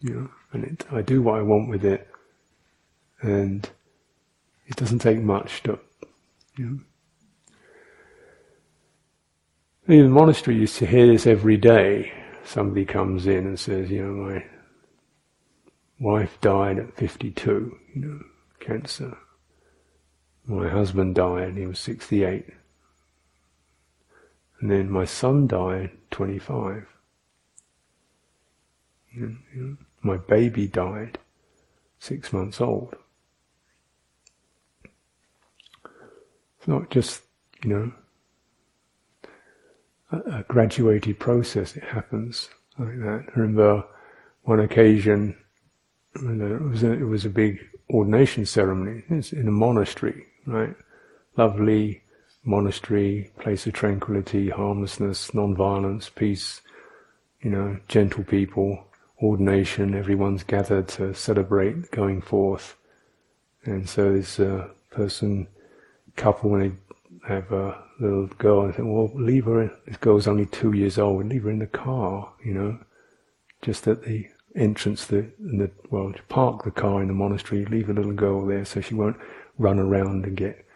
[0.00, 2.08] You know, and it, I do what I want with it,
[3.22, 3.68] and
[4.66, 5.78] it doesn't take much to,
[6.56, 6.80] you know.
[9.86, 12.10] In the monastery, used to hear this every day.
[12.42, 14.44] Somebody comes in and says, you know, my
[16.00, 18.20] wife died at 52, you know,
[18.60, 19.18] cancer.
[20.46, 22.46] My husband died, he was 68.
[24.60, 26.86] And then my son died, 25.
[29.12, 31.18] You know, my baby died,
[31.98, 32.96] six months old.
[36.58, 37.20] It's not just,
[37.62, 37.92] you know,
[40.26, 42.48] a, graduated process, it happens
[42.78, 43.24] like that.
[43.34, 43.84] I remember
[44.42, 45.36] one occasion,
[46.16, 47.60] it was a, it was a big
[47.90, 49.02] ordination ceremony.
[49.10, 50.74] It's in a monastery, right?
[51.36, 52.02] Lovely
[52.44, 56.60] monastery, place of tranquility, harmlessness, non-violence, peace,
[57.40, 58.86] you know, gentle people,
[59.22, 62.76] ordination, everyone's gathered to celebrate going forth.
[63.64, 65.48] And so this uh, person,
[66.16, 69.70] couple, when they have a little girl, they think, well, leave her, in.
[69.86, 72.78] this girl's only two years old, leave her in the car, you know,
[73.62, 74.26] just at the
[74.56, 78.64] entrance, the, the well, park the car in the monastery, leave a little girl there
[78.64, 79.16] so she won't
[79.58, 80.66] run around and get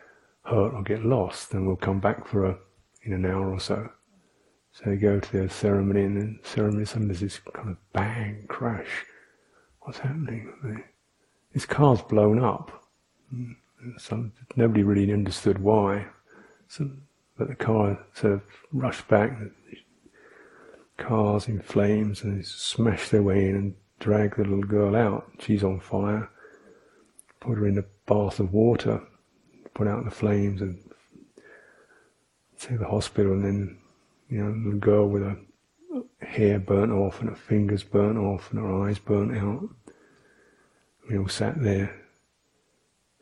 [0.45, 2.59] hurt or get lost, then we'll come back for a,
[3.03, 3.91] in an hour or so.
[4.73, 8.45] So they go to the ceremony, and then ceremony, suddenly there's this kind of bang,
[8.49, 9.05] crash.
[9.81, 10.85] What's happening?
[11.53, 12.85] This car's blown up.
[13.31, 13.53] Hmm.
[13.97, 16.07] So nobody really understood why.
[16.69, 16.91] So,
[17.39, 19.39] but the car sort of rushed back,
[20.97, 25.31] cars in flames, and they smashed their way in and dragged the little girl out.
[25.39, 26.29] She's on fire.
[27.41, 29.01] Put her in a bath of water
[29.79, 30.77] put out the flames and
[32.59, 33.79] to the hospital, and then
[34.29, 35.39] you know the girl with her
[36.21, 39.69] hair burnt off and her fingers burnt off and her eyes burnt out.
[41.09, 41.95] We all sat there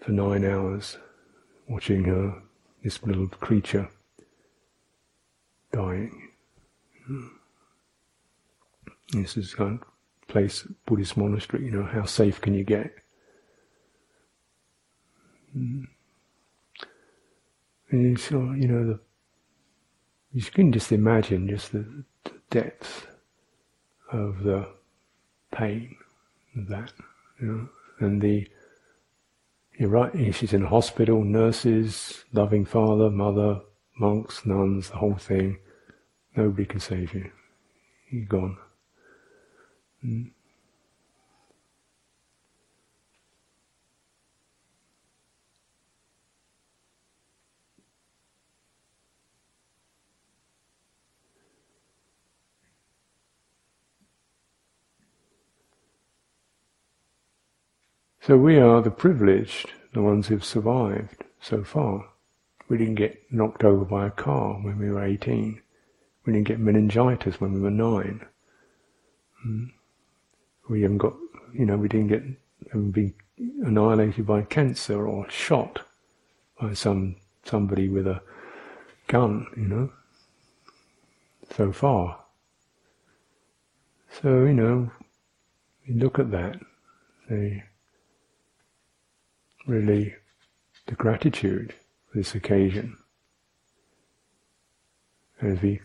[0.00, 0.96] for nine hours
[1.68, 2.42] watching her,
[2.82, 3.90] this little creature,
[5.76, 6.30] dying.
[9.12, 9.78] This is a
[10.26, 12.94] place, Buddhist monastery, you know, how safe can you get?
[15.56, 15.86] Mm.
[17.90, 19.00] And you saw, you know, the,
[20.32, 23.06] you can just imagine just the, the depth
[24.10, 24.66] of the
[25.52, 25.96] pain
[26.56, 26.92] of that,
[27.40, 27.68] you know,
[28.00, 28.48] and the,
[29.78, 33.60] you're right, she's in hospital, nurses, loving father, mother,
[33.98, 35.58] monks, nuns, the whole thing.
[36.37, 37.30] Nobody can save you.
[38.11, 38.59] You're gone.
[40.05, 40.30] Mm.
[58.20, 62.09] So we are the privileged, the ones who've survived so far.
[62.68, 65.62] We didn't get knocked over by a car when we were 18.
[66.26, 68.26] We didn't get meningitis when we were nine.
[69.42, 69.66] Hmm.
[70.68, 71.14] We haven't got,
[71.54, 72.24] you know, we didn't get,
[72.72, 73.14] haven't been
[73.64, 75.86] annihilated by cancer or shot
[76.60, 78.20] by some, somebody with a
[79.06, 79.92] gun, you know,
[81.56, 82.18] so far.
[84.20, 84.90] So, you know,
[85.84, 86.58] you look at that,
[87.28, 87.62] say,
[89.68, 90.14] really
[90.86, 91.72] the gratitude
[92.10, 92.96] for this occasion.
[95.40, 95.82] As we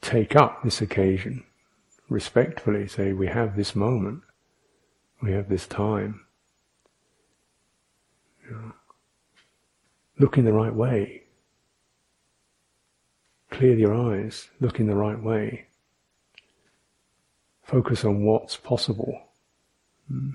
[0.00, 1.44] take up this occasion
[2.10, 4.22] respectfully, say, we have this moment,
[5.22, 6.26] we have this time.
[8.44, 8.72] You know,
[10.18, 11.22] look in the right way.
[13.50, 15.66] Clear your eyes, look in the right way.
[17.62, 19.20] Focus on what's possible.
[20.08, 20.30] Hmm.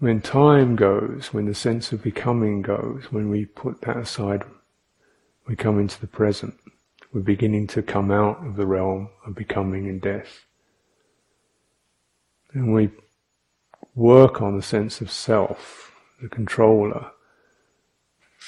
[0.00, 4.44] When time goes, when the sense of becoming goes, when we put that aside,
[5.46, 6.54] we come into the present.
[7.12, 10.46] we're beginning to come out of the realm of becoming and death.
[12.54, 12.88] And we
[13.94, 15.92] work on the sense of self,
[16.22, 17.10] the controller,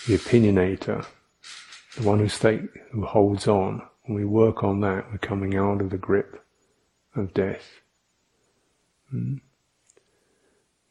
[0.06, 1.04] the opinionator,
[1.96, 3.82] the one who stay, who holds on.
[4.04, 6.42] When we work on that, we're coming out of the grip
[7.14, 7.82] of death.
[9.10, 9.34] Hmm?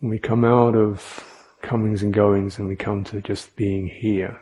[0.01, 1.23] We come out of
[1.61, 4.41] comings and goings and we come to just being here,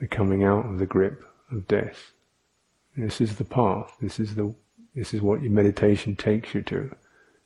[0.00, 2.12] we're coming out of the grip of death.
[2.96, 3.94] This is the path.
[4.00, 4.54] This is the
[4.94, 6.96] this is what your meditation takes you to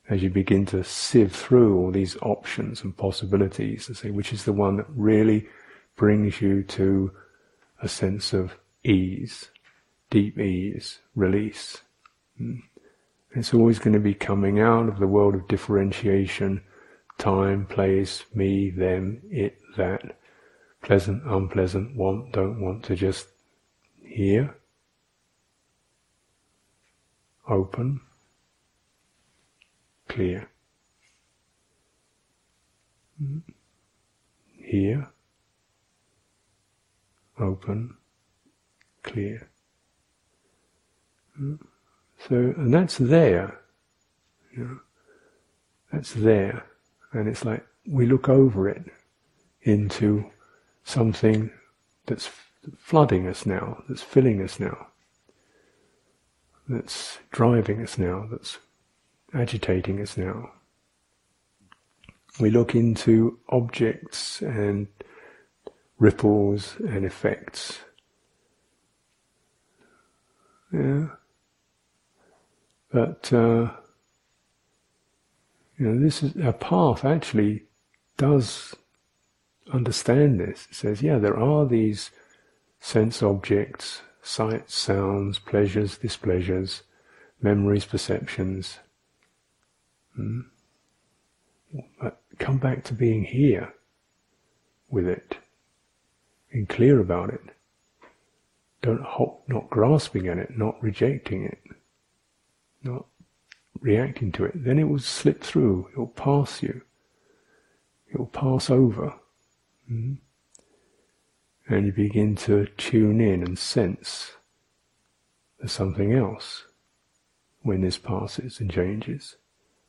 [0.09, 4.45] as you begin to sieve through all these options and possibilities and say which is
[4.45, 5.47] the one that really
[5.97, 7.11] brings you to
[7.81, 9.49] a sense of ease,
[10.09, 11.81] deep ease, release.
[12.37, 12.59] Hmm.
[13.33, 16.61] It's always going to be coming out of the world of differentiation,
[17.17, 20.17] time, place, me, them, it, that,
[20.81, 23.27] pleasant, unpleasant, want, don't want to just
[24.03, 24.55] hear,
[27.47, 28.01] open,
[30.09, 30.49] clear.
[34.57, 35.09] Here,
[37.39, 37.95] open,
[39.03, 39.49] clear.
[42.27, 43.59] So, and that's there.
[44.55, 44.79] You know,
[45.91, 46.65] that's there.
[47.13, 48.85] And it's like we look over it
[49.63, 50.25] into
[50.83, 51.51] something
[52.05, 52.29] that's
[52.77, 54.87] flooding us now, that's filling us now,
[56.67, 58.59] that's driving us now, that's
[59.33, 60.51] agitating us now.
[62.39, 64.87] We look into objects and
[65.99, 67.79] ripples and effects.
[70.71, 71.07] Yeah.
[72.91, 73.71] But, uh,
[75.77, 77.63] you know, this is, our path actually
[78.17, 78.75] does
[79.71, 80.67] understand this.
[80.69, 82.11] It says, yeah, there are these
[82.79, 86.83] sense objects, sights, sounds, pleasures, displeasures,
[87.41, 88.79] memories, perceptions.
[90.15, 90.41] Hmm?
[92.01, 93.73] But come back to being here
[94.89, 95.37] with it,
[96.51, 97.41] being clear about it.
[98.81, 101.59] Don't hop, not grasping at it, not rejecting it,
[102.83, 103.05] not
[103.79, 104.63] reacting to it.
[104.63, 105.89] Then it will slip through.
[105.91, 106.81] It will pass you.
[108.11, 109.15] It will pass over.
[109.91, 110.13] Mm-hmm.
[111.73, 114.33] And you begin to tune in and sense
[115.61, 116.65] there's something else
[117.61, 119.37] when this passes and changes.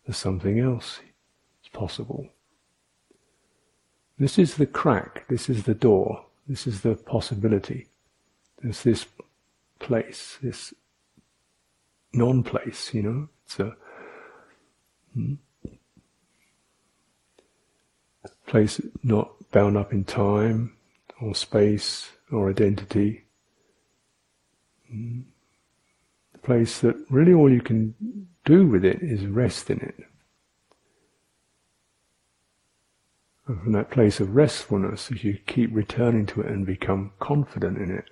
[0.04, 1.00] There's something else
[1.64, 2.28] is possible.
[4.18, 7.88] This is the crack, this is the door, this is the possibility.
[8.62, 9.06] There's this
[9.78, 10.74] place, this
[12.12, 13.28] non-place, you know.
[13.44, 13.76] It's a
[15.14, 15.34] hmm,
[18.46, 20.76] place not bound up in time
[21.20, 23.24] or space or identity.
[24.90, 25.20] Hmm,
[26.34, 27.94] a place that really all you can
[28.44, 29.96] do with it is rest in it.
[33.46, 37.78] And from that place of restfulness, as you keep returning to it and become confident
[37.78, 38.04] in it,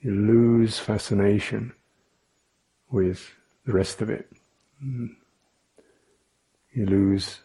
[0.00, 1.72] you lose fascination
[2.92, 3.34] with
[3.66, 4.30] the rest of it.
[4.80, 5.06] Hmm.
[6.72, 7.40] You lose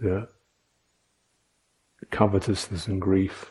[0.00, 0.28] the
[2.10, 3.50] covetousness and grief,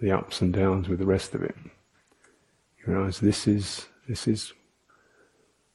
[0.00, 1.56] the ups and downs with the rest of it.
[2.78, 4.52] You realize this is this is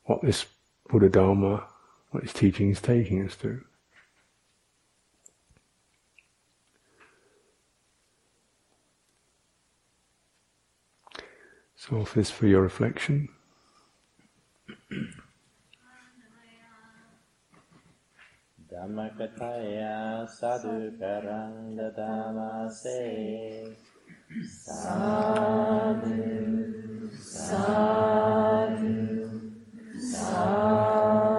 [0.03, 0.45] what this
[0.89, 1.67] Buddha Dharma,
[2.11, 3.61] what its teaching is taking us to.
[11.75, 13.29] So, this for your reflection.
[18.69, 23.73] Dhammakataya sadhukaram dadamase
[24.45, 26.21] sadhu,
[27.17, 28.93] sadhu,
[29.97, 31.34] sadhu.